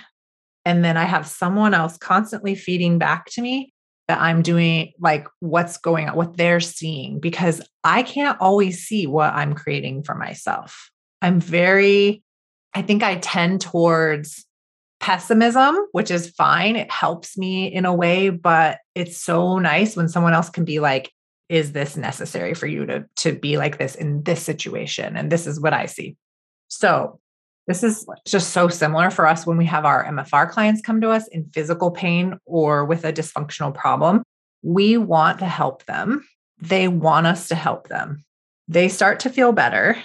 and 0.67 0.85
then 0.85 0.99
I 0.99 1.05
have 1.05 1.27
someone 1.27 1.73
else 1.73 1.97
constantly 1.97 2.55
feeding 2.55 2.99
back 2.99 3.25
to 3.31 3.41
me 3.41 3.73
that 4.09 4.21
I'm 4.21 4.43
doing, 4.43 4.93
like 5.01 5.27
what's 5.41 5.79
going 5.79 6.11
on, 6.11 6.17
what 6.17 6.37
they're 6.37 6.61
seeing, 6.61 7.19
because 7.19 7.63
I 7.83 8.03
can't 8.03 8.39
always 8.43 8.83
see 8.83 9.07
what 9.07 9.33
I'm 9.33 9.55
creating 9.55 10.03
for 10.03 10.15
myself. 10.15 10.91
I'm 11.23 11.41
very, 11.41 12.23
I 12.75 12.83
think 12.83 13.03
I 13.03 13.17
tend 13.17 13.61
towards 13.61 14.45
pessimism, 15.01 15.77
which 15.93 16.11
is 16.11 16.31
fine. 16.31 16.77
It 16.77 16.91
helps 16.91 17.37
me 17.37 17.67
in 17.67 17.85
a 17.85 17.95
way, 17.95 18.31
but 18.31 18.79
it's 18.95 19.19
so 19.19 19.59
nice 19.59 19.97
when 19.97 20.09
someone 20.09 20.33
else 20.33 20.49
can 20.49 20.65
be 20.65 20.81
like, 20.81 21.11
is 21.49 21.73
this 21.73 21.97
necessary 21.97 22.55
for 22.55 22.67
you 22.67 22.87
to, 22.87 23.05
to 23.17 23.33
be 23.33 23.59
like 23.59 23.79
this 23.79 23.95
in 23.95 24.23
this 24.23 24.43
situation? 24.43 25.17
And 25.17 25.31
this 25.31 25.47
is 25.47 25.61
what 25.61 25.75
I 25.75 25.87
see. 25.87 26.17
So 26.69 27.21
this 27.67 27.83
is 27.83 28.07
just 28.27 28.51
so 28.51 28.69
similar 28.69 29.11
for 29.11 29.27
us 29.27 29.47
when 29.47 29.57
we 29.57 29.67
have 29.67 29.85
our 29.85 30.05
MFR 30.05 30.51
clients 30.51 30.81
come 30.81 31.01
to 31.01 31.11
us 31.11 31.29
in 31.29 31.51
physical 31.53 31.91
pain 31.91 32.39
or 32.47 32.85
with 32.85 33.05
a 33.05 33.13
dysfunctional 33.13 33.75
problem. 33.75 34.23
We 34.63 34.97
want 34.97 35.41
to 35.41 35.47
help 35.47 35.85
them. 35.85 36.27
They 36.61 36.89
want 36.89 37.27
us 37.27 37.49
to 37.49 37.55
help 37.55 37.89
them. 37.89 38.25
They 38.69 38.89
start 38.89 39.21
to 39.21 39.31
feel 39.31 39.53
better, 39.53 39.97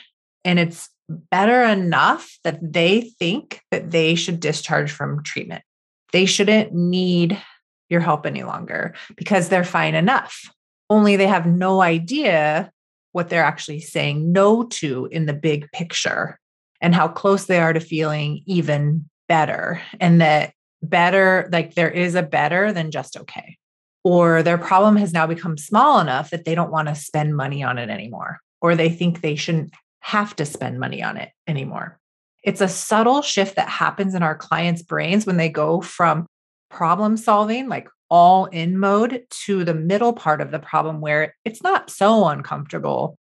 and 0.43 0.59
it's 0.59 0.89
better 1.09 1.63
enough 1.63 2.37
that 2.43 2.59
they 2.61 3.01
think 3.19 3.61
that 3.71 3.91
they 3.91 4.15
should 4.15 4.39
discharge 4.39 4.91
from 4.91 5.23
treatment. 5.23 5.63
They 6.11 6.25
shouldn't 6.25 6.73
need 6.73 7.41
your 7.89 8.01
help 8.01 8.25
any 8.25 8.43
longer 8.43 8.93
because 9.15 9.49
they're 9.49 9.63
fine 9.63 9.95
enough. 9.95 10.41
Only 10.89 11.15
they 11.15 11.27
have 11.27 11.45
no 11.45 11.81
idea 11.81 12.71
what 13.11 13.29
they're 13.29 13.43
actually 13.43 13.79
saying 13.79 14.31
no 14.31 14.63
to 14.63 15.07
in 15.11 15.25
the 15.25 15.33
big 15.33 15.71
picture 15.71 16.39
and 16.81 16.93
how 16.93 17.07
close 17.07 17.45
they 17.45 17.59
are 17.59 17.73
to 17.73 17.79
feeling 17.79 18.43
even 18.45 19.09
better 19.27 19.81
and 19.99 20.21
that 20.21 20.53
better 20.83 21.49
like 21.51 21.73
there 21.73 21.89
is 21.89 22.15
a 22.15 22.21
better 22.21 22.71
than 22.71 22.91
just 22.91 23.17
okay 23.17 23.57
or 24.03 24.43
their 24.43 24.57
problem 24.57 24.95
has 24.95 25.11
now 25.11 25.25
become 25.25 25.57
small 25.57 25.99
enough 25.99 26.29
that 26.29 26.45
they 26.45 26.53
don't 26.53 26.71
want 26.71 26.87
to 26.87 26.95
spend 26.95 27.35
money 27.35 27.63
on 27.63 27.77
it 27.77 27.89
anymore 27.89 28.39
or 28.61 28.75
they 28.75 28.89
think 28.89 29.21
they 29.21 29.35
shouldn't 29.35 29.73
have 29.99 30.35
to 30.35 30.45
spend 30.45 30.79
money 30.79 31.03
on 31.03 31.17
it 31.17 31.29
anymore 31.47 31.99
it's 32.43 32.61
a 32.61 32.67
subtle 32.67 33.21
shift 33.21 33.55
that 33.55 33.69
happens 33.69 34.15
in 34.15 34.23
our 34.23 34.35
clients 34.35 34.81
brains 34.81 35.25
when 35.25 35.37
they 35.37 35.49
go 35.49 35.81
from 35.81 36.25
problem 36.69 37.17
solving 37.17 37.67
like 37.67 37.87
all 38.09 38.45
in 38.45 38.77
mode 38.77 39.25
to 39.29 39.63
the 39.63 39.73
middle 39.73 40.13
part 40.13 40.41
of 40.41 40.51
the 40.51 40.59
problem 40.59 41.01
where 41.01 41.35
it's 41.45 41.61
not 41.61 41.89
so 41.89 42.27
uncomfortable 42.27 43.17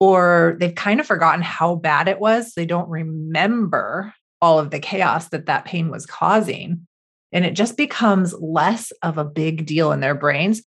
or 0.00 0.56
they've 0.60 0.74
kind 0.74 1.00
of 1.00 1.06
forgotten 1.06 1.42
how 1.42 1.74
bad 1.74 2.08
it 2.08 2.20
was. 2.20 2.54
They 2.54 2.66
don't 2.66 2.88
remember 2.88 4.14
all 4.40 4.58
of 4.58 4.70
the 4.70 4.78
chaos 4.78 5.28
that 5.30 5.46
that 5.46 5.64
pain 5.64 5.90
was 5.90 6.06
causing. 6.06 6.86
And 7.32 7.44
it 7.44 7.54
just 7.54 7.76
becomes 7.76 8.32
less 8.34 8.92
of 9.02 9.18
a 9.18 9.24
big 9.24 9.66
deal 9.66 9.92
in 9.92 10.00
their 10.00 10.14
brains. 10.14 10.62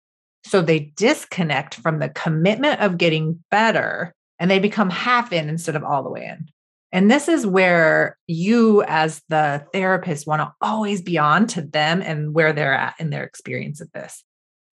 So 0.45 0.63
they 0.63 0.93
disconnect 0.97 1.75
from 1.75 1.99
the 1.99 2.09
commitment 2.09 2.81
of 2.81 2.97
getting 2.97 3.45
better 3.51 4.15
and 4.39 4.51
they 4.51 4.59
become 4.59 4.91
half 4.91 5.33
in 5.33 5.49
instead 5.49 5.77
of 5.77 5.85
all 5.85 6.03
the 6.03 6.11
way 6.11 6.27
in. 6.27 6.49
And 6.91 7.11
this 7.11 7.29
is 7.29 7.47
where 7.47 8.17
you, 8.27 8.83
as 8.85 9.23
the 9.29 9.65
therapist, 9.73 10.27
want 10.27 10.41
to 10.41 10.53
always 10.61 11.03
be 11.03 11.19
on 11.19 11.47
to 11.49 11.63
them 11.63 12.01
and 12.01 12.33
where 12.33 12.53
they're 12.53 12.75
at 12.75 12.95
in 12.99 13.11
their 13.11 13.25
experience 13.25 13.81
of 13.81 13.93
this. 13.93 14.25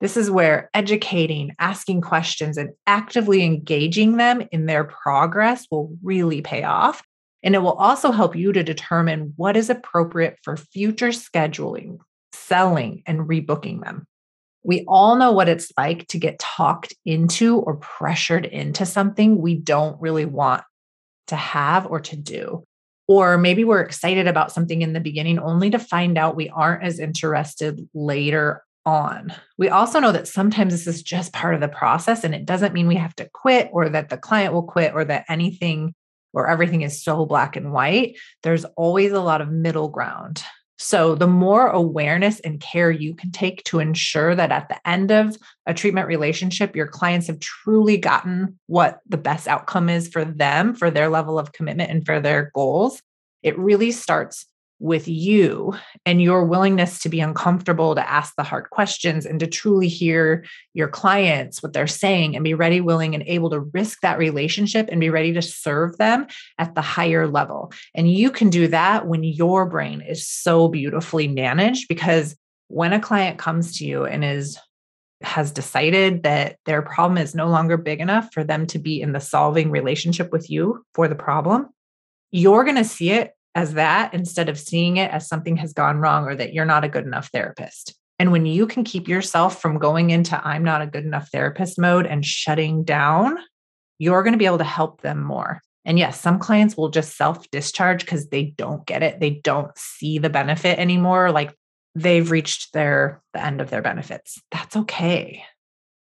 This 0.02 0.18
is 0.18 0.32
where 0.32 0.70
educating, 0.74 1.56
asking 1.60 2.02
questions, 2.02 2.58
and 2.58 2.72
actively 2.86 3.44
engaging 3.44 4.18
them 4.18 4.44
in 4.52 4.66
their 4.66 4.84
progress 4.84 5.68
will 5.70 5.98
really 6.04 6.42
pay 6.42 6.64
off. 6.64 7.02
And 7.44 7.54
it 7.54 7.60
will 7.60 7.74
also 7.74 8.12
help 8.12 8.36
you 8.36 8.52
to 8.54 8.64
determine 8.64 9.34
what 9.36 9.58
is 9.58 9.70
appropriate 9.70 10.38
for 10.42 10.58
future 10.58 11.10
scheduling, 11.10 12.00
selling, 12.34 13.04
and 13.06 13.22
rebooking 13.22 13.84
them. 13.84 14.08
We 14.66 14.84
all 14.88 15.16
know 15.16 15.32
what 15.32 15.48
it's 15.48 15.72
like 15.78 16.08
to 16.08 16.18
get 16.18 16.40
talked 16.40 16.94
into 17.06 17.58
or 17.60 17.76
pressured 17.78 18.46
into 18.46 18.86
something 18.86 19.38
we 19.38 19.56
don't 19.56 20.00
really 20.02 20.26
want 20.26 20.64
to 21.28 21.36
have 21.36 21.86
or 21.86 22.00
to 22.00 22.16
do. 22.16 22.66
Or 23.08 23.38
maybe 23.38 23.64
we're 23.64 23.82
excited 23.82 24.28
about 24.28 24.52
something 24.52 24.82
in 24.82 24.94
the 24.94 25.00
beginning 25.00 25.38
only 25.38 25.70
to 25.70 25.80
find 25.80 26.18
out 26.18 26.36
we 26.36 26.50
aren't 26.50 26.84
as 26.84 27.00
interested 27.00 27.88
later 27.94 28.64
on. 28.86 29.34
We 29.58 29.70
also 29.70 30.00
know 30.00 30.12
that 30.12 30.28
sometimes 30.28 30.74
this 30.74 30.88
is 30.88 31.04
just 31.04 31.34
part 31.34 31.54
of 31.54 31.62
the 31.62 31.68
process 31.68 32.24
and 32.24 32.34
it 32.34 32.46
doesn't 32.46 32.74
mean 32.74 32.88
we 32.88 32.96
have 32.96 33.16
to 33.18 33.30
quit 33.34 33.70
or 33.72 33.90
that 33.90 34.10
the 34.10 34.18
client 34.18 34.54
will 34.54 34.64
quit 34.64 34.94
or 34.94 35.06
that 35.06 35.26
anything 35.30 35.94
or 36.34 36.48
everything 36.48 36.82
is 36.82 37.04
so 37.04 37.26
black 37.26 37.56
and 37.56 37.72
white. 37.72 38.18
There's 38.44 38.66
always 38.76 39.12
a 39.12 39.22
lot 39.22 39.42
of 39.42 39.52
middle 39.52 39.90
ground. 39.90 40.44
So, 40.78 41.16
the 41.16 41.28
more 41.28 41.68
awareness 41.68 42.40
and 42.42 42.60
care 42.60 42.92
you 42.92 43.16
can 43.16 43.32
take 43.32 43.64
to 43.66 43.80
ensure 43.80 44.36
that 44.36 44.52
at 44.52 44.68
the 44.68 44.88
end 44.88 45.10
of 45.10 45.38
a 45.66 45.74
treatment 45.74 46.08
relationship, 46.08 46.76
your 46.76 46.88
clients 46.88 47.28
have 47.28 47.40
truly 47.40 47.98
gotten 47.98 48.60
what 48.68 49.00
the 49.08 49.18
best 49.18 49.48
outcome 49.48 49.88
is 49.88 50.10
for 50.10 50.26
them, 50.26 50.76
for 50.76 50.92
their 50.92 51.10
level 51.10 51.40
of 51.40 51.54
commitment, 51.54 51.92
and 51.92 52.06
for 52.06 52.20
their 52.20 52.52
goals, 52.54 53.02
it 53.42 53.58
really 53.58 53.92
starts 53.92 54.48
with 54.80 55.08
you 55.08 55.74
and 56.06 56.22
your 56.22 56.46
willingness 56.46 57.00
to 57.00 57.10
be 57.10 57.22
uncomfortable 57.22 57.96
to 57.96 58.10
ask 58.10 58.34
the 58.36 58.44
hard 58.44 58.70
questions 58.70 59.26
and 59.26 59.40
to 59.40 59.48
truly 59.48 59.88
hear 59.88 60.44
your 60.74 60.90
clients 60.90 61.64
what 61.64 61.72
they're 61.72 61.88
saying 61.88 62.36
and 62.36 62.44
be 62.44 62.54
ready 62.54 62.82
willing 62.82 63.16
and 63.16 63.24
able 63.26 63.50
to 63.50 63.62
risk 63.62 64.02
that 64.02 64.18
relationship 64.18 64.90
and 64.92 65.00
be 65.00 65.10
ready 65.10 65.32
to 65.34 65.42
serve 65.42 65.98
them 65.98 66.28
at 66.58 66.76
the 66.76 66.82
higher 66.82 67.28
level. 67.28 67.72
And 67.94 68.12
you 68.12 68.30
can 68.30 68.50
do 68.50 68.68
that 68.68 69.08
when 69.08 69.24
your 69.24 69.66
brain 69.66 70.02
is 70.02 70.28
so 70.28 70.68
beautifully 70.68 71.28
managed 71.28 71.88
because 71.88 72.36
when 72.68 72.92
a 72.92 73.00
client 73.00 73.38
comes 73.38 73.78
to 73.78 73.86
you 73.86 74.06
and 74.06 74.26
is 74.26 74.60
has 75.22 75.50
decided 75.50 76.24
that 76.24 76.58
their 76.66 76.82
problem 76.82 77.18
is 77.18 77.34
no 77.34 77.48
longer 77.48 77.78
big 77.78 78.02
enough 78.02 78.28
for 78.34 78.44
them 78.44 78.68
to 78.68 78.78
be 78.78 79.02
in 79.02 79.14
the 79.14 79.20
solving 79.20 79.72
relationship 79.72 80.32
with 80.32 80.50
you 80.50 80.84
for 80.94 81.08
the 81.08 81.16
problem 81.16 81.70
you're 82.32 82.66
going 82.66 82.76
to 82.76 82.84
see 82.84 83.12
it 83.12 83.35
as 83.56 83.74
that 83.74 84.14
instead 84.14 84.50
of 84.50 84.60
seeing 84.60 84.98
it 84.98 85.10
as 85.12 85.28
something 85.28 85.56
has 85.58 85.74
gone 85.74 85.98
wrong 85.98 86.26
or 86.26 86.36
that 86.36 86.54
you're 86.54 86.66
not 86.66 86.84
a 86.84 86.90
good 86.90 87.06
enough 87.06 87.30
therapist. 87.32 87.96
And 88.20 88.32
when 88.32 88.46
you 88.46 88.68
can 88.68 88.84
keep 88.84 89.08
yourself 89.08 89.62
from 89.62 89.80
going 89.80 90.10
into 90.10 90.40
I'm 90.46 90.64
not 90.64 90.82
a 90.82 90.88
good 90.88 91.06
enough 91.06 91.30
therapist 91.32 91.80
mode 91.80 92.06
and 92.06 92.26
shutting 92.26 92.84
down, 92.84 93.38
you're 93.98 94.24
going 94.24 94.34
to 94.34 94.38
be 94.40 94.46
able 94.46 94.58
to 94.60 94.64
help 94.64 95.02
them 95.02 95.24
more. 95.24 95.62
And 95.86 95.98
yes, 96.00 96.20
some 96.20 96.40
clients 96.40 96.76
will 96.76 96.90
just 96.90 97.16
self 97.16 97.50
discharge 97.52 98.02
because 98.02 98.30
they 98.30 98.44
don't 98.58 98.86
get 98.86 99.04
it. 99.04 99.20
They 99.20 99.30
don't 99.30 99.78
see 99.78 100.18
the 100.18 100.30
benefit 100.30 100.80
anymore. 100.80 101.32
Like 101.32 101.56
they've 101.94 102.30
reached 102.30 102.74
their 102.74 103.22
the 103.34 103.44
end 103.44 103.62
of 103.62 103.70
their 103.70 103.82
benefits. 103.82 104.42
That's 104.52 104.76
okay. 104.76 105.44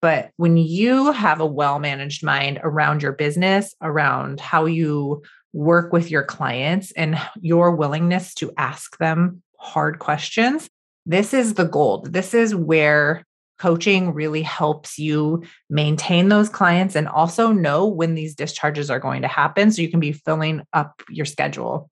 But 0.02 0.32
when 0.38 0.58
you 0.58 1.12
have 1.12 1.40
a 1.40 1.46
well 1.46 1.80
managed 1.80 2.24
mind 2.24 2.60
around 2.64 3.02
your 3.02 3.12
business, 3.12 3.76
around 3.82 4.40
how 4.40 4.66
you 4.66 5.24
work 5.54 5.92
with 5.92 6.12
your 6.12 6.24
clients 6.24 6.92
and 6.92 7.20
your 7.42 7.76
willingness 7.76 8.34
to 8.36 8.52
ask 8.58 8.98
them 8.98 9.42
hard 9.58 10.00
questions, 10.00 10.70
this 11.06 11.34
is 11.34 11.56
the 11.56 11.66
gold. 11.66 12.14
This 12.14 12.34
is 12.34 12.54
where 12.54 13.24
coaching 13.58 14.14
really 14.14 14.42
helps 14.42 14.98
you 14.98 15.44
maintain 15.70 16.30
those 16.30 16.50
clients 16.50 16.96
and 16.96 17.08
also 17.08 17.52
know 17.52 17.86
when 17.86 18.16
these 18.16 18.34
discharges 18.34 18.90
are 18.90 19.00
going 19.00 19.22
to 19.22 19.28
happen. 19.28 19.72
So 19.72 19.82
you 19.82 19.90
can 19.90 20.00
be 20.00 20.14
filling 20.14 20.62
up 20.74 21.04
your 21.10 21.26
schedule 21.26 21.90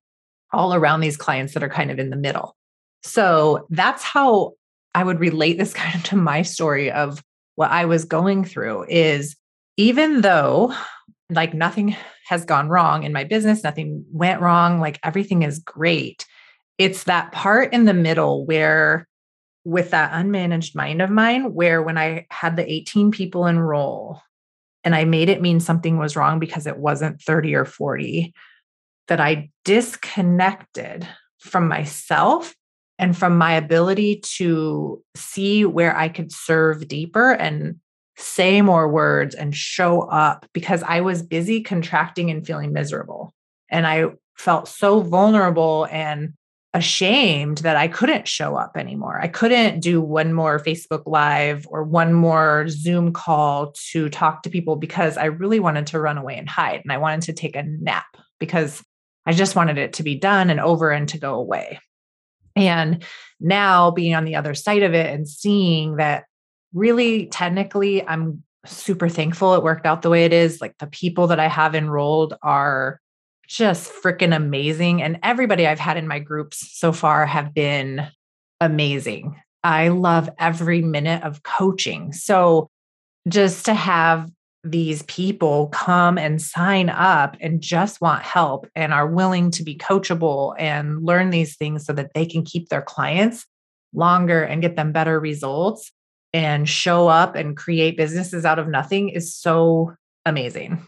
all 0.54 0.74
around 0.74 1.02
these 1.02 1.18
clients 1.18 1.54
that 1.54 1.64
are 1.64 1.70
kind 1.70 1.92
of 1.92 2.00
in 2.00 2.10
the 2.10 2.16
middle. 2.16 2.56
So 3.04 3.68
that's 3.70 4.02
how 4.02 4.54
I 4.96 5.04
would 5.04 5.20
relate 5.20 5.58
this 5.58 5.74
kind 5.74 5.96
of 5.96 6.04
to 6.06 6.16
my 6.16 6.42
story 6.42 6.92
of 6.92 7.22
what 7.56 7.72
I 7.72 7.86
was 7.86 8.06
going 8.06 8.46
through 8.46 8.86
is 8.88 9.36
even 9.78 10.22
though 10.22 10.74
like 11.30 11.54
nothing 11.54 11.96
has 12.28 12.46
gone 12.46 12.70
wrong 12.70 13.04
in 13.04 13.14
my 13.14 13.24
business, 13.24 13.64
nothing 13.64 14.06
went 14.12 14.42
wrong, 14.42 14.80
like 14.80 15.00
everything 15.04 15.44
is 15.44 15.60
great. 15.60 16.26
It's 16.78 17.06
that 17.06 17.32
part 17.32 17.74
in 17.74 17.86
the 17.86 17.94
middle 17.94 18.46
where, 18.46 19.08
with 19.66 19.92
that 19.92 20.14
unmanaged 20.14 20.76
mind 20.76 21.02
of 21.02 21.10
mine, 21.10 21.54
where 21.54 21.82
when 21.82 21.98
I 21.98 22.26
had 22.32 22.56
the 22.56 22.72
18 22.72 23.12
people 23.12 23.46
enroll 23.46 24.22
and 24.84 24.96
I 24.96 25.04
made 25.04 25.28
it 25.28 25.42
mean 25.42 25.60
something 25.60 25.98
was 25.98 26.16
wrong 26.16 26.40
because 26.40 26.66
it 26.66 26.78
wasn't 26.78 27.22
30 27.22 27.56
or 27.56 27.66
40, 27.66 28.34
that 29.10 29.20
I 29.20 29.50
disconnected 29.66 31.08
from 31.40 31.68
myself 31.68 32.56
and 33.00 33.18
from 33.18 33.38
my 33.38 33.54
ability 33.54 34.22
to 34.38 35.04
see 35.16 35.66
where 35.66 35.96
I 35.96 36.08
could 36.08 36.32
serve 36.32 36.88
deeper 36.88 37.32
and 37.32 37.80
say 38.18 38.62
more 38.62 38.88
words 38.90 39.36
and 39.36 39.56
show 39.56 40.02
up 40.02 40.46
because 40.54 40.84
I 40.84 41.02
was 41.02 41.22
busy 41.22 41.62
contracting 41.62 42.32
and 42.32 42.46
feeling 42.46 42.74
miserable. 42.74 43.34
And 43.70 43.86
I 43.86 44.08
felt 44.36 44.68
so 44.68 45.02
vulnerable 45.02 45.88
and 45.92 46.34
ashamed 46.74 47.60
that 47.60 47.76
I 47.76 47.88
couldn't 47.88 48.28
show 48.28 48.56
up 48.56 48.78
anymore. 48.78 49.20
I 49.20 49.28
couldn't 49.28 49.80
do 49.80 50.02
one 50.02 50.34
more 50.34 50.60
Facebook 50.60 51.04
Live 51.06 51.66
or 51.70 51.84
one 51.84 52.14
more 52.14 52.68
Zoom 52.70 53.14
call 53.14 53.74
to 53.92 54.10
talk 54.10 54.44
to 54.44 54.50
people 54.50 54.76
because 54.76 55.18
I 55.18 55.26
really 55.26 55.60
wanted 55.60 55.88
to 55.88 56.00
run 56.00 56.18
away 56.18 56.38
and 56.38 56.50
hide. 56.50 56.82
And 56.84 56.92
I 56.92 56.98
wanted 56.98 57.24
to 57.24 57.34
take 57.34 57.56
a 57.56 57.64
nap 57.64 58.06
because 58.40 58.84
I 59.26 59.34
just 59.34 59.56
wanted 59.56 59.78
it 59.78 59.94
to 59.94 60.04
be 60.04 60.16
done 60.16 60.50
and 60.50 60.60
over 60.60 60.92
and 60.92 61.08
to 61.10 61.18
go 61.18 61.36
away. 61.36 61.80
And 62.56 63.04
now 63.40 63.92
being 63.92 64.16
on 64.16 64.26
the 64.26 64.36
other 64.36 64.54
side 64.54 64.84
of 64.84 64.94
it 64.94 65.14
and 65.14 65.28
seeing 65.28 65.98
that 65.98 66.26
really 66.74 67.28
technically 67.28 68.06
I'm 68.08 68.44
super 68.66 69.10
thankful 69.10 69.56
it 69.56 69.64
worked 69.64 69.86
out 69.86 70.02
the 70.02 70.10
way 70.10 70.26
it 70.26 70.34
is. 70.34 70.62
Like 70.62 70.78
the 70.78 70.88
people 70.88 71.28
that 71.28 71.40
I 71.40 71.48
have 71.48 71.76
enrolled 71.76 72.36
are 72.42 73.00
just 73.48 73.92
freaking 73.92 74.36
amazing. 74.36 75.02
And 75.02 75.20
everybody 75.24 75.66
I've 75.66 75.80
had 75.80 75.98
in 75.98 76.08
my 76.08 76.20
groups 76.20 76.78
so 76.78 76.92
far 76.92 77.26
have 77.26 77.54
been 77.54 78.08
amazing. 78.60 79.42
I 79.64 79.88
love 79.90 80.30
every 80.38 80.82
minute 80.82 81.24
of 81.24 81.44
coaching. 81.44 82.12
So 82.14 82.70
just 83.28 83.66
to 83.66 83.74
have 83.74 84.30
these 84.64 85.04
people 85.04 85.68
come 85.68 86.18
and 86.18 86.42
sign 86.42 86.90
up 86.90 87.38
and 87.40 87.62
just 87.62 88.02
want 88.02 88.24
help 88.24 88.68
and 88.76 88.94
are 88.94 89.08
willing 89.08 89.50
to 89.52 89.64
be 89.64 89.78
coachable 89.78 90.56
and 90.58 91.06
learn 91.06 91.30
these 91.30 91.56
things 91.56 91.86
so 91.86 91.94
that 91.94 92.14
they 92.14 92.26
can 92.26 92.44
keep 92.44 92.68
their 92.68 92.82
clients 92.82 93.46
longer 93.94 94.44
and 94.44 94.62
get 94.62 94.76
them 94.76 94.92
better 94.92 95.20
results 95.20 95.92
and 96.34 96.68
show 96.68 97.08
up 97.08 97.36
and 97.36 97.58
create 97.58 97.98
businesses 97.98 98.46
out 98.46 98.60
of 98.60 98.68
nothing 98.68 99.10
is 99.10 99.34
so 99.34 99.94
amazing. 100.26 100.86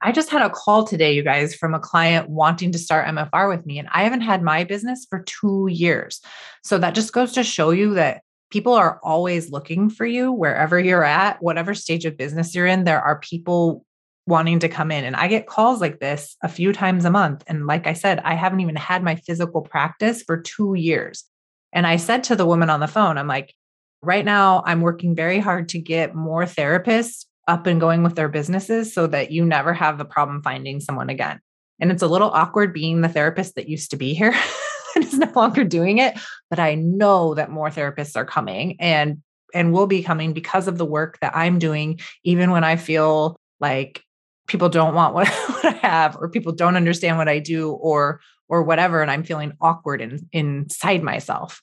I 0.00 0.12
just 0.12 0.30
had 0.30 0.42
a 0.42 0.50
call 0.50 0.84
today, 0.84 1.12
you 1.12 1.24
guys, 1.24 1.54
from 1.54 1.74
a 1.74 1.80
client 1.80 2.28
wanting 2.28 2.70
to 2.72 2.78
start 2.78 3.06
MFR 3.08 3.48
with 3.48 3.66
me, 3.66 3.78
and 3.78 3.88
I 3.92 4.04
haven't 4.04 4.20
had 4.20 4.42
my 4.42 4.62
business 4.64 5.06
for 5.10 5.24
two 5.24 5.66
years. 5.70 6.20
So 6.62 6.78
that 6.78 6.94
just 6.94 7.12
goes 7.12 7.32
to 7.32 7.42
show 7.42 7.70
you 7.70 7.94
that 7.94 8.22
people 8.50 8.74
are 8.74 9.00
always 9.02 9.50
looking 9.50 9.90
for 9.90 10.06
you 10.06 10.32
wherever 10.32 10.78
you're 10.78 11.04
at, 11.04 11.42
whatever 11.42 11.74
stage 11.74 12.04
of 12.04 12.16
business 12.16 12.54
you're 12.54 12.66
in. 12.66 12.84
There 12.84 13.00
are 13.00 13.18
people 13.18 13.84
wanting 14.26 14.58
to 14.60 14.68
come 14.68 14.90
in. 14.90 15.04
And 15.04 15.16
I 15.16 15.26
get 15.26 15.46
calls 15.46 15.80
like 15.80 16.00
this 16.00 16.36
a 16.42 16.48
few 16.48 16.72
times 16.72 17.04
a 17.04 17.10
month. 17.10 17.42
And 17.46 17.66
like 17.66 17.86
I 17.86 17.94
said, 17.94 18.20
I 18.20 18.34
haven't 18.34 18.60
even 18.60 18.76
had 18.76 19.02
my 19.02 19.16
physical 19.16 19.62
practice 19.62 20.22
for 20.22 20.40
two 20.40 20.74
years. 20.74 21.24
And 21.72 21.86
I 21.86 21.96
said 21.96 22.24
to 22.24 22.36
the 22.36 22.46
woman 22.46 22.70
on 22.70 22.80
the 22.80 22.86
phone, 22.86 23.18
I'm 23.18 23.26
like, 23.26 23.54
right 24.02 24.24
now, 24.24 24.62
I'm 24.66 24.80
working 24.80 25.14
very 25.14 25.38
hard 25.38 25.68
to 25.70 25.78
get 25.78 26.14
more 26.14 26.44
therapists 26.44 27.26
up 27.46 27.66
and 27.66 27.80
going 27.80 28.02
with 28.02 28.14
their 28.14 28.28
businesses 28.28 28.92
so 28.92 29.06
that 29.06 29.30
you 29.30 29.44
never 29.44 29.72
have 29.72 29.98
the 29.98 30.04
problem 30.04 30.42
finding 30.42 30.80
someone 30.80 31.08
again. 31.08 31.40
And 31.80 31.90
it's 31.90 32.02
a 32.02 32.08
little 32.08 32.30
awkward 32.30 32.74
being 32.74 33.00
the 33.00 33.08
therapist 33.08 33.54
that 33.54 33.68
used 33.68 33.90
to 33.90 33.96
be 33.96 34.14
here 34.14 34.34
and 34.94 35.04
is 35.04 35.14
no 35.14 35.30
longer 35.34 35.64
doing 35.64 35.98
it, 35.98 36.18
but 36.50 36.58
I 36.58 36.74
know 36.74 37.34
that 37.34 37.50
more 37.50 37.70
therapists 37.70 38.16
are 38.16 38.26
coming 38.26 38.76
and 38.80 39.22
and 39.54 39.72
will 39.72 39.86
be 39.86 40.02
coming 40.02 40.34
because 40.34 40.68
of 40.68 40.76
the 40.76 40.84
work 40.84 41.18
that 41.20 41.34
I'm 41.34 41.58
doing 41.58 42.00
even 42.22 42.50
when 42.50 42.64
I 42.64 42.76
feel 42.76 43.34
like 43.60 44.02
people 44.46 44.68
don't 44.68 44.94
want 44.94 45.14
what, 45.14 45.28
what 45.28 45.64
I 45.64 45.86
have 45.86 46.16
or 46.16 46.28
people 46.28 46.52
don't 46.52 46.76
understand 46.76 47.16
what 47.16 47.28
I 47.28 47.38
do 47.38 47.70
or 47.70 48.20
or 48.48 48.62
whatever 48.62 49.00
and 49.00 49.10
I'm 49.10 49.24
feeling 49.24 49.52
awkward 49.60 50.00
in, 50.00 50.26
inside 50.32 51.02
myself. 51.02 51.62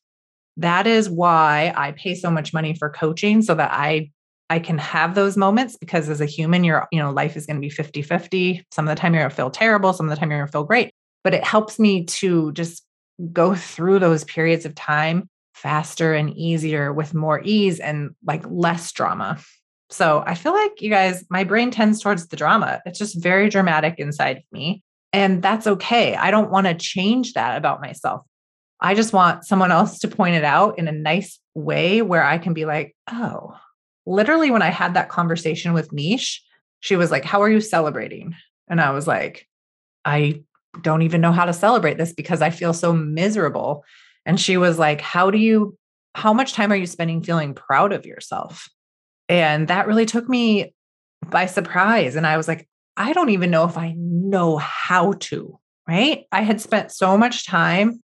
That 0.58 0.88
is 0.88 1.10
why 1.10 1.74
I 1.76 1.92
pay 1.92 2.16
so 2.16 2.32
much 2.32 2.54
money 2.54 2.74
for 2.76 2.90
coaching 2.90 3.42
so 3.42 3.56
that 3.56 3.72
I 3.72 4.12
I 4.50 4.60
can 4.60 4.78
have 4.78 5.16
those 5.16 5.38
moments 5.38 5.76
because 5.76 6.08
as 6.08 6.22
a 6.22 6.26
human, 6.26 6.64
your 6.64 6.88
you 6.92 7.00
know, 7.00 7.12
life 7.12 7.36
is 7.36 7.48
going 7.48 7.60
to 7.60 7.62
be 7.62 7.74
50-50. 7.74 8.64
Some 8.72 8.88
of 8.88 8.96
the 8.96 9.00
time 9.00 9.14
you're 9.14 9.24
going 9.24 9.32
to 9.32 9.36
feel 9.36 9.50
terrible, 9.50 9.92
some 9.92 10.06
of 10.06 10.12
the 10.12 10.16
time 10.20 10.30
you're 10.30 10.40
going 10.40 10.48
to 10.48 10.52
feel 10.52 10.64
great. 10.64 10.92
But 11.24 11.34
it 11.34 11.44
helps 11.44 11.80
me 11.80 12.06
to 12.06 12.52
just 12.52 12.84
go 13.34 13.56
through 13.56 13.98
those 14.00 14.24
periods 14.26 14.66
of 14.66 14.76
time 14.76 15.28
faster 15.56 16.14
and 16.14 16.36
easier 16.38 16.94
with 16.94 17.16
more 17.16 17.42
ease 17.44 17.80
and 17.80 18.12
like 18.24 18.44
less 18.48 18.92
drama. 18.92 19.40
So 19.90 20.24
I 20.26 20.36
feel 20.36 20.54
like 20.54 20.82
you 20.82 20.90
guys, 20.90 21.24
my 21.30 21.44
brain 21.44 21.72
tends 21.72 22.02
towards 22.02 22.28
the 22.28 22.36
drama. 22.36 22.82
It's 22.86 23.00
just 23.00 23.22
very 23.22 23.50
dramatic 23.50 23.96
inside 23.98 24.38
of 24.38 24.44
me. 24.52 24.84
And 25.14 25.42
that's 25.42 25.66
okay. 25.66 26.16
I 26.16 26.30
don't 26.30 26.52
want 26.52 26.68
to 26.68 26.74
change 26.74 27.34
that 27.34 27.58
about 27.58 27.82
myself. 27.82 28.26
I 28.80 28.94
just 28.94 29.14
want 29.14 29.46
someone 29.46 29.72
else 29.72 30.00
to 30.00 30.08
point 30.08 30.36
it 30.36 30.44
out 30.44 30.78
in 30.78 30.88
a 30.88 30.92
nice 30.92 31.40
way 31.54 32.02
where 32.02 32.24
I 32.24 32.38
can 32.38 32.54
be 32.54 32.66
like, 32.66 32.96
oh, 33.10 33.56
literally, 34.06 34.52
when 34.52 34.62
I 34.62 34.70
had 34.70 34.94
that 34.94 35.10
conversation 35.10 35.74
with 35.74 35.94
Mish, 35.94 36.44
she 36.80 36.96
was 36.96 37.12
like, 37.12 37.26
How 37.26 37.42
are 37.42 37.50
you 37.50 37.62
celebrating? 37.62 38.36
And 38.68 38.82
I 38.82 38.92
was 38.92 39.08
like, 39.08 39.48
I 40.04 40.44
don't 40.82 41.04
even 41.04 41.22
know 41.22 41.32
how 41.32 41.46
to 41.46 41.54
celebrate 41.54 41.98
this 41.98 42.14
because 42.14 42.42
I 42.42 42.50
feel 42.50 42.74
so 42.74 42.94
miserable. 42.94 43.84
And 44.26 44.40
she 44.40 44.58
was 44.58 44.78
like, 44.78 45.02
How 45.02 45.32
do 45.32 45.38
you, 45.38 45.78
how 46.14 46.34
much 46.34 46.54
time 46.54 46.72
are 46.72 46.76
you 46.76 46.86
spending 46.86 47.24
feeling 47.24 47.54
proud 47.54 47.94
of 47.94 48.06
yourself? 48.06 48.70
And 49.30 49.68
that 49.70 49.88
really 49.88 50.06
took 50.06 50.30
me 50.30 50.74
by 51.26 51.48
surprise. 51.48 52.16
And 52.16 52.28
I 52.28 52.38
was 52.38 52.48
like, 52.48 52.68
I 52.98 53.14
don't 53.14 53.30
even 53.30 53.52
know 53.52 53.66
if 53.66 53.78
I 53.78 53.96
know 53.98 54.58
how 54.58 55.14
to, 55.14 55.60
right? 55.88 56.26
I 56.32 56.42
had 56.42 56.62
spent 56.62 56.92
so 56.92 57.18
much 57.18 57.46
time 57.46 58.02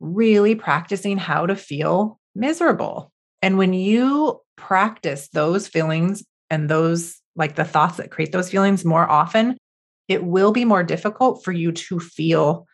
really 0.00 0.54
practicing 0.54 1.18
how 1.18 1.46
to 1.46 1.56
feel 1.56 2.18
miserable. 2.34 3.12
And 3.42 3.58
when 3.58 3.72
you 3.72 4.40
practice 4.56 5.28
those 5.28 5.68
feelings 5.68 6.24
and 6.50 6.68
those, 6.68 7.20
like 7.34 7.54
the 7.54 7.64
thoughts 7.64 7.96
that 7.98 8.10
create 8.10 8.32
those 8.32 8.50
feelings 8.50 8.84
more 8.84 9.08
often, 9.08 9.56
it 10.08 10.24
will 10.24 10.52
be 10.52 10.64
more 10.64 10.82
difficult 10.82 11.44
for 11.44 11.52
you 11.52 11.72
to 11.72 11.98
feel 11.98 12.66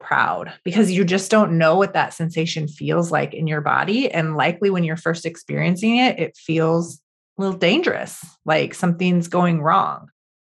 proud 0.00 0.52
because 0.64 0.92
you 0.92 1.04
just 1.04 1.30
don't 1.30 1.58
know 1.58 1.76
what 1.76 1.92
that 1.94 2.14
sensation 2.14 2.68
feels 2.68 3.10
like 3.10 3.34
in 3.34 3.46
your 3.46 3.60
body. 3.60 4.10
And 4.10 4.36
likely 4.36 4.70
when 4.70 4.84
you're 4.84 4.96
first 4.96 5.26
experiencing 5.26 5.96
it, 5.96 6.18
it 6.18 6.36
feels 6.36 7.00
a 7.36 7.42
little 7.42 7.58
dangerous, 7.58 8.24
like 8.44 8.74
something's 8.74 9.28
going 9.28 9.60
wrong. 9.60 10.08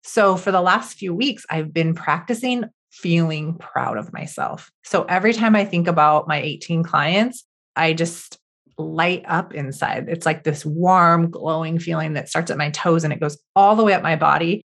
So 0.02 0.36
for 0.36 0.50
the 0.50 0.60
last 0.62 0.96
few 0.96 1.14
weeks, 1.14 1.44
I've 1.50 1.72
been 1.72 1.94
practicing 1.94 2.64
feeling 3.00 3.54
proud 3.54 3.96
of 3.96 4.12
myself. 4.12 4.70
So 4.84 5.04
every 5.04 5.32
time 5.32 5.54
I 5.54 5.64
think 5.64 5.86
about 5.86 6.28
my 6.28 6.40
18 6.40 6.82
clients, 6.82 7.44
I 7.76 7.92
just 7.92 8.38
light 8.76 9.24
up 9.26 9.54
inside. 9.54 10.06
It's 10.08 10.26
like 10.26 10.44
this 10.44 10.64
warm, 10.64 11.30
glowing 11.30 11.78
feeling 11.78 12.14
that 12.14 12.28
starts 12.28 12.50
at 12.50 12.58
my 12.58 12.70
toes 12.70 13.04
and 13.04 13.12
it 13.12 13.20
goes 13.20 13.38
all 13.56 13.76
the 13.76 13.84
way 13.84 13.92
up 13.92 14.02
my 14.02 14.16
body 14.16 14.62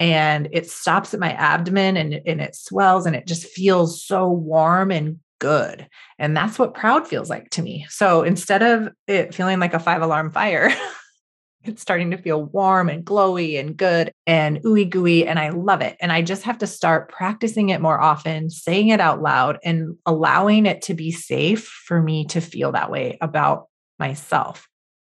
and 0.00 0.48
it 0.52 0.68
stops 0.68 1.14
at 1.14 1.20
my 1.20 1.32
abdomen 1.32 1.96
and, 1.96 2.20
and 2.26 2.40
it 2.40 2.56
swells 2.56 3.06
and 3.06 3.14
it 3.14 3.26
just 3.26 3.46
feels 3.46 4.04
so 4.04 4.28
warm 4.28 4.90
and 4.90 5.18
good. 5.38 5.88
And 6.18 6.36
that's 6.36 6.58
what 6.58 6.74
proud 6.74 7.06
feels 7.06 7.30
like 7.30 7.50
to 7.50 7.62
me. 7.62 7.86
So 7.88 8.22
instead 8.22 8.62
of 8.62 8.88
it 9.06 9.34
feeling 9.34 9.60
like 9.60 9.74
a 9.74 9.80
five 9.80 10.02
alarm 10.02 10.30
fire, 10.30 10.70
it's 11.64 11.82
starting 11.82 12.10
to 12.10 12.16
feel 12.16 12.44
warm 12.44 12.88
and 12.88 13.04
glowy 13.04 13.58
and 13.58 13.76
good 13.76 14.12
and 14.26 14.60
ooey 14.62 14.88
gooey. 14.88 15.26
And 15.26 15.38
I 15.38 15.50
love 15.50 15.80
it. 15.80 15.96
And 16.00 16.12
I 16.12 16.22
just 16.22 16.42
have 16.42 16.58
to 16.58 16.66
start 16.66 17.10
practicing 17.10 17.68
it 17.68 17.80
more 17.80 18.00
often, 18.00 18.50
saying 18.50 18.88
it 18.88 19.00
out 19.00 19.22
loud 19.22 19.58
and 19.64 19.96
allowing 20.06 20.66
it 20.66 20.82
to 20.82 20.94
be 20.94 21.10
safe 21.10 21.66
for 21.66 22.02
me 22.02 22.24
to 22.26 22.40
feel 22.40 22.72
that 22.72 22.90
way 22.90 23.18
about 23.20 23.68
myself. 23.98 24.68